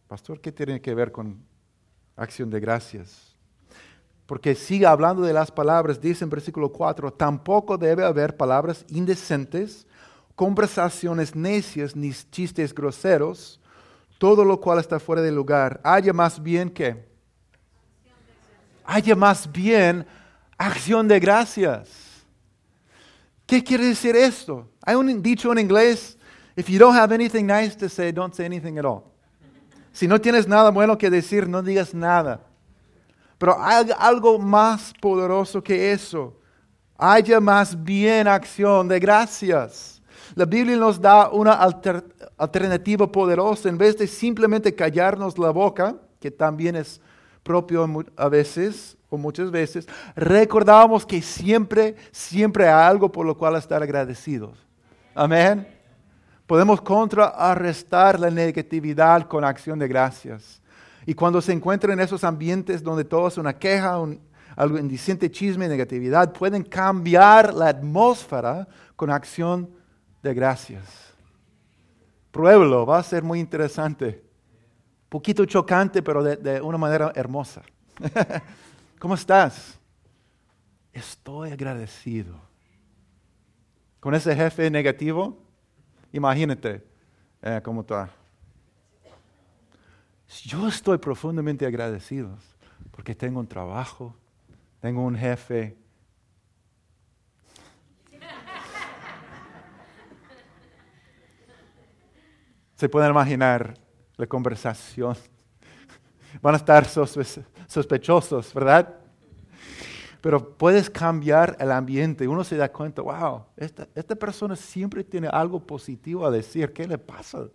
Pastor, 0.07 0.39
¿qué 0.43 0.53
tiene 0.53 0.83
que 0.83 0.95
ver 0.95 1.13
con 1.13 1.43
acción 2.15 2.51
de 2.51 2.61
gracias? 2.61 3.30
Porque 4.31 4.55
sigue 4.55 4.87
hablando 4.87 5.23
de 5.23 5.33
las 5.33 5.51
palabras, 5.51 6.01
dice 6.01 6.23
en 6.23 6.31
versículo 6.31 6.71
4, 6.71 7.13
tampoco 7.15 7.77
debe 7.77 8.05
haber 8.05 8.37
palabras 8.37 8.85
indecentes, 8.87 9.89
conversaciones 10.37 11.35
necias 11.35 11.97
ni 11.97 12.13
chistes 12.31 12.73
groseros, 12.73 13.61
todo 14.19 14.45
lo 14.45 14.61
cual 14.61 14.79
está 14.79 15.01
fuera 15.01 15.21
de 15.21 15.33
lugar. 15.33 15.81
Haya 15.83 16.13
más 16.13 16.41
bien 16.41 16.71
que 16.71 17.11
haya 18.85 19.17
más 19.17 19.51
bien 19.51 20.07
acción 20.57 21.09
de 21.09 21.19
gracias. 21.19 21.89
¿Qué 23.47 23.65
quiere 23.65 23.85
decir 23.87 24.15
esto? 24.15 24.71
Hay 24.87 24.95
un 24.95 25.21
dicho 25.21 25.51
en 25.51 25.59
inglés, 25.59 26.17
if 26.55 26.69
you 26.69 26.79
don't 26.79 26.97
have 26.97 27.13
anything 27.13 27.47
nice 27.47 27.77
to 27.77 27.89
say, 27.89 28.13
don't 28.13 28.33
say 28.33 28.47
anything 28.47 28.79
at 28.79 28.85
all. 28.85 29.03
Si 29.93 30.07
no 30.07 30.21
tienes 30.21 30.47
nada 30.47 30.71
bueno 30.71 30.97
que 30.97 31.11
decir, 31.11 31.49
no 31.49 31.63
digas 31.63 31.93
nada. 31.93 32.47
Pero 33.41 33.57
hay 33.59 33.87
algo 33.99 34.39
más 34.39 34.93
poderoso 35.01 35.63
que 35.63 35.93
eso. 35.93 36.37
Haya 36.99 37.41
más 37.41 37.83
bien 37.83 38.29
acción 38.29 38.87
de 38.87 39.01
gracias. 39.01 40.03
La 40.35 40.45
Biblia 40.45 40.77
nos 40.77 41.01
da 41.01 41.31
una 41.31 41.55
alternativa 42.37 43.11
poderosa. 43.11 43.71
En 43.71 43.79
vez 43.79 43.97
de 43.97 44.07
simplemente 44.07 44.75
callarnos 44.75 45.39
la 45.39 45.49
boca, 45.49 45.97
que 46.21 46.31
también 46.31 46.77
es 46.77 47.01
propio 47.43 47.89
a 48.15 48.29
veces 48.29 48.99
o 49.09 49.17
muchas 49.17 49.51
veces, 49.51 49.89
recordamos 50.15 51.07
que 51.07 51.23
siempre, 51.23 51.97
siempre 52.13 52.69
hay 52.69 52.91
algo 52.91 53.11
por 53.11 53.25
lo 53.25 53.35
cual 53.35 53.57
estar 53.57 53.83
agradecidos. 53.83 54.59
Amén. 55.15 55.67
Podemos 56.47 56.79
contrarrestar 56.83 58.21
la 58.21 58.29
negatividad 58.29 59.27
con 59.27 59.47
acción 59.47 59.79
de 59.79 59.89
gracias. 59.89 60.60
Y 61.07 61.15
cuando 61.15 61.41
se 61.41 61.53
encuentran 61.53 61.99
en 61.99 62.05
esos 62.05 62.25
ambientes 62.25 62.83
donde 62.83 63.05
todo 63.05 63.29
es 63.29 63.39
una 63.39 63.59
queja, 63.59 63.99
algo 64.57 64.79
indecente, 64.79 65.31
chisme, 65.31 65.69
negatividad, 65.69 66.33
pueden 66.33 66.63
cambiar 66.63 67.55
la 67.55 67.69
atmósfera 67.69 68.69
con 68.97 69.11
acción 69.11 69.71
de 70.23 70.35
gracias. 70.35 71.15
Pruébelo, 72.31 72.87
va 72.87 72.99
a 72.99 73.03
ser 73.03 73.23
muy 73.23 73.41
interesante 73.41 74.31
poquito 75.11 75.45
chocante, 75.45 76.03
pero 76.03 76.23
de, 76.23 76.63
una 76.63 76.79
manera 76.79 77.13
hermosa. 77.15 77.63
¿Cómo 78.99 79.15
estás? 79.15 79.79
Estoy 80.93 81.51
agradecido. 81.51 82.41
Con 83.99 84.15
ese 84.15 84.35
jefe 84.35 84.71
negativo, 84.71 85.37
imagínate 86.13 86.83
eh, 87.43 87.61
cómo 87.63 87.83
está. 87.83 88.09
Yo 90.45 90.69
estoy 90.69 90.99
profundamente 90.99 91.67
agradecido 91.67 92.39
porque 92.93 93.17
tengo 93.17 93.41
un 93.41 93.49
trabajo, 93.49 94.15
tengo 94.81 95.03
un 95.03 95.17
jefe. 95.17 95.77
Se 102.77 102.89
pueden 102.89 103.11
imaginar 103.11 103.75
la 104.17 104.27
conversación. 104.27 105.17
Van 106.41 106.55
a 106.55 106.59
estar 106.59 106.87
sospechosos, 107.67 108.55
¿verdad? 108.55 108.97
Pero 110.21 110.57
puedes 110.57 110.89
cambiar 110.89 111.57
el 111.59 111.73
ambiente. 111.73 112.29
Uno 112.29 112.45
se 112.45 112.57
da 112.57 112.71
cuenta, 112.71 113.03
wow, 113.03 113.47
esta, 113.57 113.89
esta 113.97 114.15
persona 114.15 114.55
siempre 114.55 115.03
tiene 115.03 115.27
algo 115.27 115.59
positivo 115.59 116.25
a 116.25 116.31
decir. 116.31 116.73
¿Qué 116.73 116.87
le 116.87 116.99
pasa? 116.99 117.49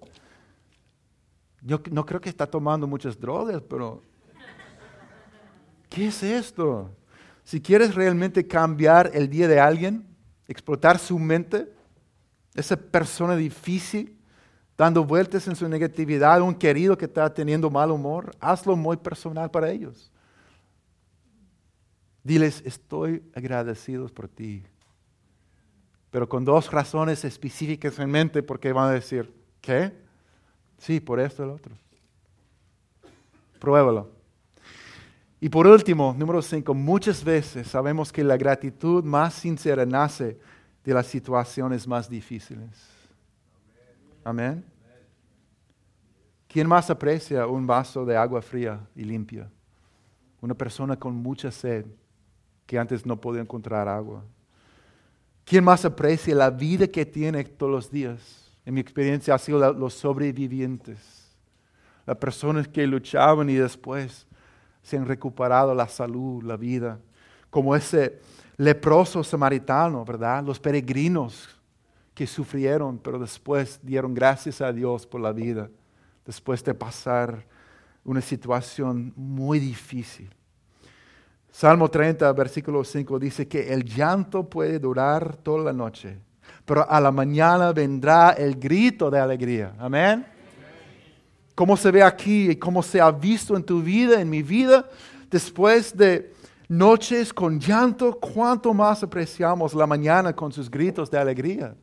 Yo 1.66 1.82
no 1.90 2.06
creo 2.06 2.22
que 2.22 2.30
está 2.30 2.46
tomando 2.46 2.86
muchas 2.86 3.20
drogas, 3.20 3.60
pero 3.68 4.04
¿qué 5.90 6.08
es 6.08 6.22
esto? 6.22 6.92
Si 7.44 7.60
quieres 7.60 7.96
realmente 7.96 8.46
cambiar 8.46 9.10
el 9.16 9.28
día 9.28 9.48
de 9.48 9.60
alguien, 9.60 10.06
explotar 10.48 11.00
su 11.00 11.18
mente, 11.18 11.68
esa 12.54 12.78
persona 12.78 13.36
difícil, 13.36 14.16
dando 14.78 15.04
vueltas 15.04 15.48
en 15.48 15.56
su 15.56 15.68
negatividad, 15.68 16.40
un 16.42 16.54
querido 16.54 16.96
que 16.96 17.06
está 17.06 17.34
teniendo 17.34 17.72
mal 17.72 17.90
humor, 17.90 18.36
hazlo 18.40 18.76
muy 18.76 18.98
personal 18.98 19.50
para 19.50 19.72
ellos. 19.72 20.12
Diles, 22.24 22.62
estoy 22.64 23.24
agradecido 23.34 24.08
por 24.10 24.28
ti. 24.28 24.64
Pero 26.12 26.30
con 26.30 26.46
dos 26.46 26.72
razones 26.72 27.26
específicas 27.26 27.98
en 27.98 28.12
mente, 28.12 28.44
porque 28.44 28.72
van 28.72 28.90
a 28.90 28.94
decir, 28.94 29.34
¿qué? 29.62 30.05
Sí, 30.78 31.00
por 31.00 31.20
esto 31.20 31.46
lo 31.46 31.56
otro. 31.56 31.74
Pruébalo. 33.60 34.10
Y 35.40 35.50
por 35.50 35.68
último, 35.68 36.16
número 36.18 36.42
cinco, 36.42 36.74
muchas 36.74 37.24
veces 37.24 37.68
sabemos 37.68 38.12
que 38.12 38.24
la 38.24 38.38
gratitud 38.38 39.04
más 39.04 39.34
sincera 39.34 39.86
nace 39.86 40.40
de 40.84 40.94
las 40.94 41.08
situaciones 41.08 41.88
más 41.88 42.10
difíciles. 42.10 42.70
Amén. 44.24 44.64
¿Quién 46.48 46.68
más 46.68 46.90
aprecia 46.90 47.46
un 47.48 47.68
vaso 47.68 48.06
de 48.06 48.16
agua 48.16 48.42
fría 48.42 48.80
y 48.96 49.04
limpia? 49.04 49.50
Una 50.42 50.54
persona 50.54 50.98
con 50.98 51.14
mucha 51.14 51.52
sed 51.52 51.86
que 52.66 52.80
antes 52.80 53.06
no 53.06 53.20
podía 53.20 53.42
encontrar 53.42 53.88
agua. 53.88 54.24
¿Quién 55.44 55.64
más 55.64 55.86
aprecia 55.86 56.34
la 56.34 56.50
vida 56.50 56.88
que 56.88 57.06
tiene 57.06 57.44
todos 57.44 57.72
los 57.72 57.92
días? 57.92 58.45
En 58.66 58.74
mi 58.74 58.82
experiencia 58.82 59.36
ha 59.36 59.38
sido 59.38 59.74
los 59.74 59.94
sobrevivientes, 59.94 60.98
las 62.06 62.18
personas 62.18 62.68
que 62.68 62.88
luchaban 62.88 63.50
y 63.50 63.56
después 63.56 64.26
se 64.82 64.98
han 64.98 65.06
recuperado 65.06 65.74
la 65.74 65.88
salud, 65.88 66.44
la 66.44 66.58
vida, 66.58 67.00
como 67.50 67.76
ese 67.76 68.20
leproso 68.58 69.24
samaritano, 69.24 70.04
¿verdad? 70.04 70.44
Los 70.44 70.60
peregrinos 70.60 71.50
que 72.14 72.26
sufrieron, 72.26 72.98
pero 72.98 73.20
después 73.20 73.80
dieron 73.84 74.14
gracias 74.14 74.62
a 74.62 74.72
Dios 74.72 75.06
por 75.06 75.22
la 75.22 75.32
vida, 75.32 75.70
después 76.26 76.64
de 76.64 76.74
pasar 76.74 77.46
una 78.04 78.22
situación 78.22 79.14
muy 79.16 79.60
difícil. 79.60 80.30
Salmo 81.52 81.90
30, 81.90 82.32
versículo 82.34 82.84
5 82.84 83.20
dice 83.20 83.48
que 83.48 83.74
el 83.74 83.84
llanto 83.84 84.50
puede 84.50 84.80
durar 84.80 85.38
toda 85.38 85.64
la 85.66 85.74
noche, 85.74 86.20
pero 86.66 86.90
a 86.90 87.00
la 87.00 87.12
mañana 87.12 87.72
vendrá 87.72 88.32
el 88.32 88.56
grito 88.56 89.12
de 89.12 89.20
alegría. 89.20 89.74
Amén. 89.78 90.26
Como 91.54 91.78
se 91.78 91.92
ve 91.92 92.04
aquí 92.04 92.52
y 92.52 92.56
como 92.56 92.84
se 92.84 93.00
ha 93.00 93.12
visto 93.12 93.56
en 93.56 93.64
tu 93.64 93.82
vida, 93.82 94.20
en 94.20 94.30
mi 94.30 94.42
vida, 94.42 94.90
después 95.30 95.96
de 95.96 96.34
noches 96.68 97.32
con 97.32 97.60
llanto, 97.60 98.20
cuánto 98.20 98.74
más 98.74 99.04
apreciamos 99.04 99.74
la 99.74 99.86
mañana 99.86 100.36
con 100.36 100.52
sus 100.52 100.70
gritos 100.70 101.10
de 101.10 101.18
alegría. 101.18 101.76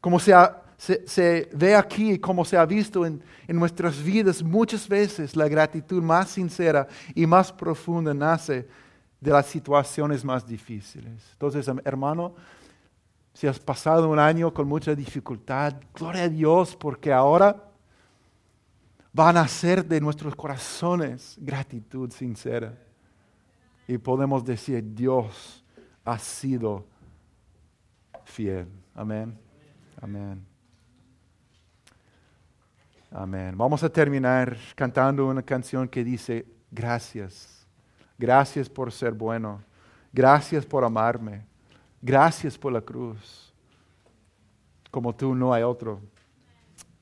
Como 0.00 0.18
se 0.18 0.32
se, 0.76 1.48
ve 1.52 1.74
aquí, 1.74 2.18
como 2.18 2.44
se 2.44 2.56
ha 2.56 2.66
visto 2.66 3.06
en, 3.06 3.22
en 3.46 3.56
nuestras 3.56 4.02
vidas, 4.02 4.42
muchas 4.42 4.88
veces 4.88 5.34
la 5.34 5.48
gratitud 5.48 6.02
más 6.02 6.30
sincera 6.30 6.86
y 7.14 7.26
más 7.26 7.52
profunda 7.52 8.12
nace 8.12 8.68
de 9.20 9.30
las 9.30 9.46
situaciones 9.46 10.24
más 10.24 10.46
difíciles. 10.46 11.22
Entonces, 11.32 11.66
hermano, 11.84 12.34
si 13.34 13.48
has 13.48 13.58
pasado 13.58 14.08
un 14.08 14.18
año 14.18 14.54
con 14.54 14.66
mucha 14.66 14.94
dificultad, 14.94 15.74
gloria 15.92 16.22
a 16.22 16.28
Dios, 16.28 16.76
porque 16.76 17.12
ahora 17.12 17.64
van 19.12 19.36
a 19.36 19.46
ser 19.46 19.84
de 19.84 20.00
nuestros 20.00 20.34
corazones 20.34 21.36
gratitud 21.38 22.10
sincera. 22.12 22.78
Y 23.86 23.98
podemos 23.98 24.44
decir, 24.44 24.94
Dios 24.94 25.64
ha 26.04 26.18
sido 26.18 26.86
fiel. 28.24 28.68
Amén. 28.94 29.36
Amén. 30.00 30.46
Amén. 33.10 33.56
Vamos 33.56 33.82
a 33.82 33.88
terminar 33.88 34.56
cantando 34.74 35.26
una 35.26 35.42
canción 35.42 35.88
que 35.88 36.02
dice, 36.02 36.46
gracias, 36.70 37.66
gracias 38.18 38.68
por 38.68 38.90
ser 38.90 39.12
bueno, 39.12 39.62
gracias 40.12 40.66
por 40.66 40.84
amarme, 40.84 41.46
gracias 42.04 42.58
por 42.58 42.70
la 42.70 42.82
cruz. 42.82 43.50
Como 44.90 45.14
tú 45.14 45.34
no 45.34 45.54
hay 45.54 45.62
otro. 45.62 46.00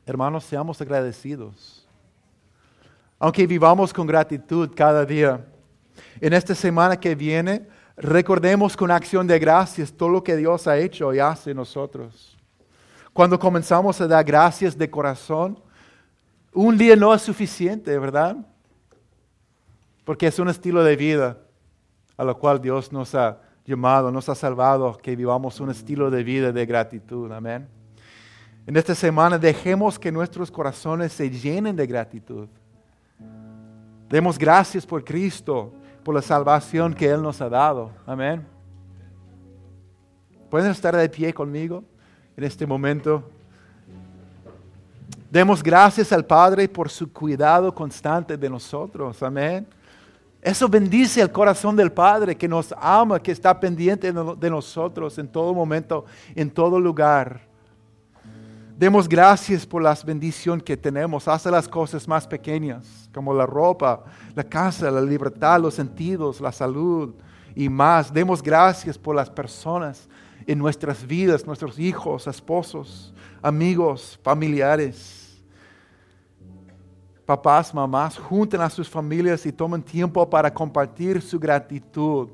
Hermanos, 0.06 0.44
seamos 0.44 0.80
agradecidos. 0.80 1.86
Aunque 3.18 3.46
vivamos 3.46 3.92
con 3.92 4.06
gratitud 4.06 4.70
cada 4.74 5.04
día, 5.04 5.44
en 6.20 6.32
esta 6.32 6.54
semana 6.54 6.98
que 6.98 7.14
viene, 7.14 7.66
recordemos 7.96 8.76
con 8.76 8.90
acción 8.90 9.26
de 9.26 9.38
gracias 9.38 9.92
todo 9.92 10.08
lo 10.08 10.24
que 10.24 10.36
Dios 10.36 10.66
ha 10.66 10.78
hecho 10.78 11.12
y 11.12 11.18
hace 11.18 11.50
en 11.50 11.56
nosotros. 11.56 12.38
Cuando 13.12 13.38
comenzamos 13.38 14.00
a 14.00 14.06
dar 14.06 14.24
gracias 14.24 14.78
de 14.78 14.88
corazón, 14.88 15.60
un 16.52 16.78
día 16.78 16.96
no 16.96 17.12
es 17.12 17.22
suficiente, 17.22 17.98
¿verdad? 17.98 18.36
Porque 20.04 20.28
es 20.28 20.38
un 20.38 20.48
estilo 20.48 20.82
de 20.84 20.96
vida 20.96 21.38
a 22.16 22.24
lo 22.24 22.38
cual 22.38 22.60
Dios 22.60 22.92
nos 22.92 23.14
ha 23.14 23.38
llamado, 23.64 24.10
nos 24.10 24.28
ha 24.28 24.34
salvado, 24.34 24.96
que 24.98 25.14
vivamos 25.14 25.60
un 25.60 25.70
estilo 25.70 26.10
de 26.10 26.24
vida 26.24 26.52
de 26.52 26.66
gratitud. 26.66 27.30
Amén. 27.32 27.68
En 28.66 28.76
esta 28.76 28.94
semana 28.94 29.38
dejemos 29.38 29.98
que 29.98 30.12
nuestros 30.12 30.50
corazones 30.50 31.12
se 31.12 31.28
llenen 31.28 31.74
de 31.74 31.86
gratitud. 31.86 32.48
Demos 34.08 34.38
gracias 34.38 34.86
por 34.86 35.04
Cristo, 35.04 35.72
por 36.04 36.14
la 36.14 36.22
salvación 36.22 36.94
que 36.94 37.08
Él 37.08 37.22
nos 37.22 37.40
ha 37.40 37.48
dado. 37.48 37.90
Amén. 38.06 38.46
¿Pueden 40.50 40.70
estar 40.70 40.94
de 40.94 41.08
pie 41.08 41.32
conmigo 41.32 41.82
en 42.36 42.44
este 42.44 42.66
momento? 42.66 43.30
Demos 45.30 45.62
gracias 45.62 46.12
al 46.12 46.26
Padre 46.26 46.68
por 46.68 46.90
su 46.90 47.10
cuidado 47.10 47.74
constante 47.74 48.36
de 48.36 48.50
nosotros. 48.50 49.22
Amén. 49.22 49.66
Eso 50.42 50.68
bendice 50.68 51.20
el 51.20 51.30
corazón 51.30 51.76
del 51.76 51.92
Padre 51.92 52.36
que 52.36 52.48
nos 52.48 52.74
ama, 52.76 53.22
que 53.22 53.30
está 53.30 53.58
pendiente 53.60 54.12
de 54.12 54.50
nosotros 54.50 55.16
en 55.18 55.28
todo 55.28 55.54
momento, 55.54 56.04
en 56.34 56.50
todo 56.50 56.80
lugar. 56.80 57.40
Demos 58.76 59.08
gracias 59.08 59.64
por 59.64 59.80
las 59.80 60.04
bendiciones 60.04 60.64
que 60.64 60.76
tenemos, 60.76 61.28
hasta 61.28 61.48
las 61.48 61.68
cosas 61.68 62.08
más 62.08 62.26
pequeñas, 62.26 63.08
como 63.14 63.32
la 63.32 63.46
ropa, 63.46 64.02
la 64.34 64.42
casa, 64.42 64.90
la 64.90 65.00
libertad, 65.00 65.60
los 65.60 65.74
sentidos, 65.74 66.40
la 66.40 66.50
salud 66.50 67.14
y 67.54 67.68
más. 67.68 68.12
Demos 68.12 68.42
gracias 68.42 68.98
por 68.98 69.14
las 69.14 69.30
personas 69.30 70.08
en 70.44 70.58
nuestras 70.58 71.06
vidas, 71.06 71.46
nuestros 71.46 71.78
hijos, 71.78 72.26
esposos, 72.26 73.14
amigos, 73.42 74.18
familiares 74.24 75.21
papás, 77.24 77.72
mamás, 77.72 78.18
junten 78.18 78.60
a 78.60 78.70
sus 78.70 78.88
familias 78.88 79.46
y 79.46 79.52
tomen 79.52 79.82
tiempo 79.82 80.28
para 80.28 80.52
compartir 80.52 81.22
su 81.22 81.38
gratitud. 81.38 82.28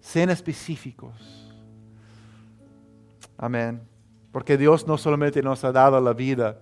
Sean 0.00 0.30
específicos. 0.30 1.52
Amén. 3.36 3.80
Porque 4.30 4.56
Dios 4.56 4.86
no 4.86 4.96
solamente 4.96 5.42
nos 5.42 5.62
ha 5.64 5.72
dado 5.72 6.00
la 6.00 6.12
vida 6.12 6.58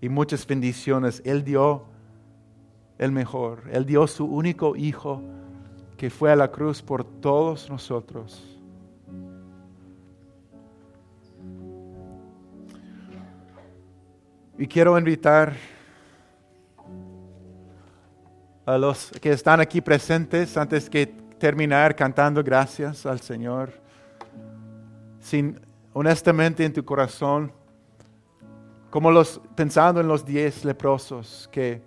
y 0.00 0.08
muchas 0.08 0.46
bendiciones, 0.46 1.22
Él 1.24 1.44
dio 1.44 1.84
el 2.98 3.12
mejor. 3.12 3.64
Él 3.72 3.84
dio 3.84 4.06
su 4.06 4.24
único 4.24 4.76
hijo 4.76 5.22
que 5.96 6.10
fue 6.10 6.30
a 6.30 6.36
la 6.36 6.50
cruz 6.50 6.82
por 6.82 7.04
todos 7.04 7.68
nosotros. 7.68 8.58
Y 14.58 14.66
quiero 14.66 14.96
invitar 14.98 15.54
a 18.64 18.78
los 18.78 19.10
que 19.20 19.32
están 19.32 19.60
aquí 19.60 19.80
presentes 19.80 20.56
antes 20.56 20.88
que 20.88 21.06
terminar 21.06 21.96
cantando 21.96 22.42
gracias 22.42 23.04
al 23.06 23.20
Señor. 23.20 23.72
Sin 25.20 25.60
honestamente 25.92 26.64
en 26.64 26.72
tu 26.72 26.84
corazón, 26.84 27.52
como 28.90 29.10
los 29.10 29.40
pensando 29.54 30.00
en 30.00 30.08
los 30.08 30.24
diez 30.24 30.64
leprosos 30.64 31.48
que 31.50 31.82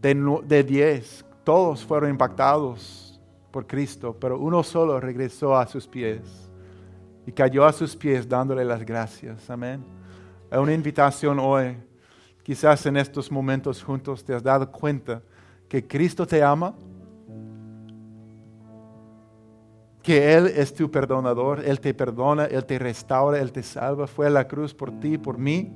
de, 0.00 0.64
diez 0.64 1.24
todos 1.44 1.84
fueron 1.84 2.10
impactados 2.10 3.20
por 3.50 3.66
Cristo, 3.66 4.16
pero 4.18 4.38
uno 4.38 4.62
solo 4.62 5.00
regresó 5.00 5.56
a 5.56 5.66
sus 5.66 5.86
pies 5.86 6.20
y 7.26 7.32
cayó 7.32 7.64
a 7.64 7.72
sus 7.72 7.96
pies 7.96 8.28
dándole 8.28 8.64
las 8.64 8.84
gracias. 8.84 9.50
Amén. 9.50 9.84
Es 10.50 10.58
una 10.58 10.72
invitación 10.72 11.38
hoy 11.38 11.76
Quizás 12.48 12.86
en 12.86 12.96
estos 12.96 13.30
momentos 13.30 13.82
juntos 13.82 14.24
te 14.24 14.32
has 14.32 14.42
dado 14.42 14.72
cuenta 14.72 15.20
que 15.68 15.86
Cristo 15.86 16.26
te 16.26 16.42
ama, 16.42 16.74
que 20.02 20.32
Él 20.34 20.46
es 20.46 20.72
tu 20.72 20.90
perdonador, 20.90 21.62
Él 21.62 21.78
te 21.78 21.92
perdona, 21.92 22.46
Él 22.46 22.64
te 22.64 22.78
restaura, 22.78 23.38
Él 23.38 23.52
te 23.52 23.62
salva, 23.62 24.06
fue 24.06 24.30
la 24.30 24.48
cruz 24.48 24.72
por 24.72 24.98
ti, 24.98 25.18
por 25.18 25.36
mí. 25.36 25.70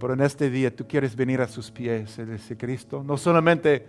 Pero 0.00 0.14
en 0.14 0.22
este 0.22 0.48
día 0.48 0.74
tú 0.74 0.88
quieres 0.88 1.14
venir 1.14 1.42
a 1.42 1.46
sus 1.46 1.70
pies, 1.70 2.18
Él 2.18 2.30
dice 2.32 2.56
Cristo. 2.56 3.04
No 3.04 3.18
solamente 3.18 3.86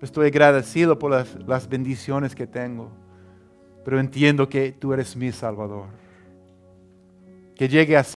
estoy 0.00 0.28
agradecido 0.28 1.00
por 1.00 1.10
las, 1.10 1.34
las 1.48 1.68
bendiciones 1.68 2.36
que 2.36 2.46
tengo, 2.46 2.92
pero 3.84 3.98
entiendo 3.98 4.48
que 4.48 4.70
tú 4.70 4.92
eres 4.92 5.16
mi 5.16 5.32
Salvador. 5.32 5.86
Que 7.56 7.68
llegue 7.68 7.96
a 7.96 8.04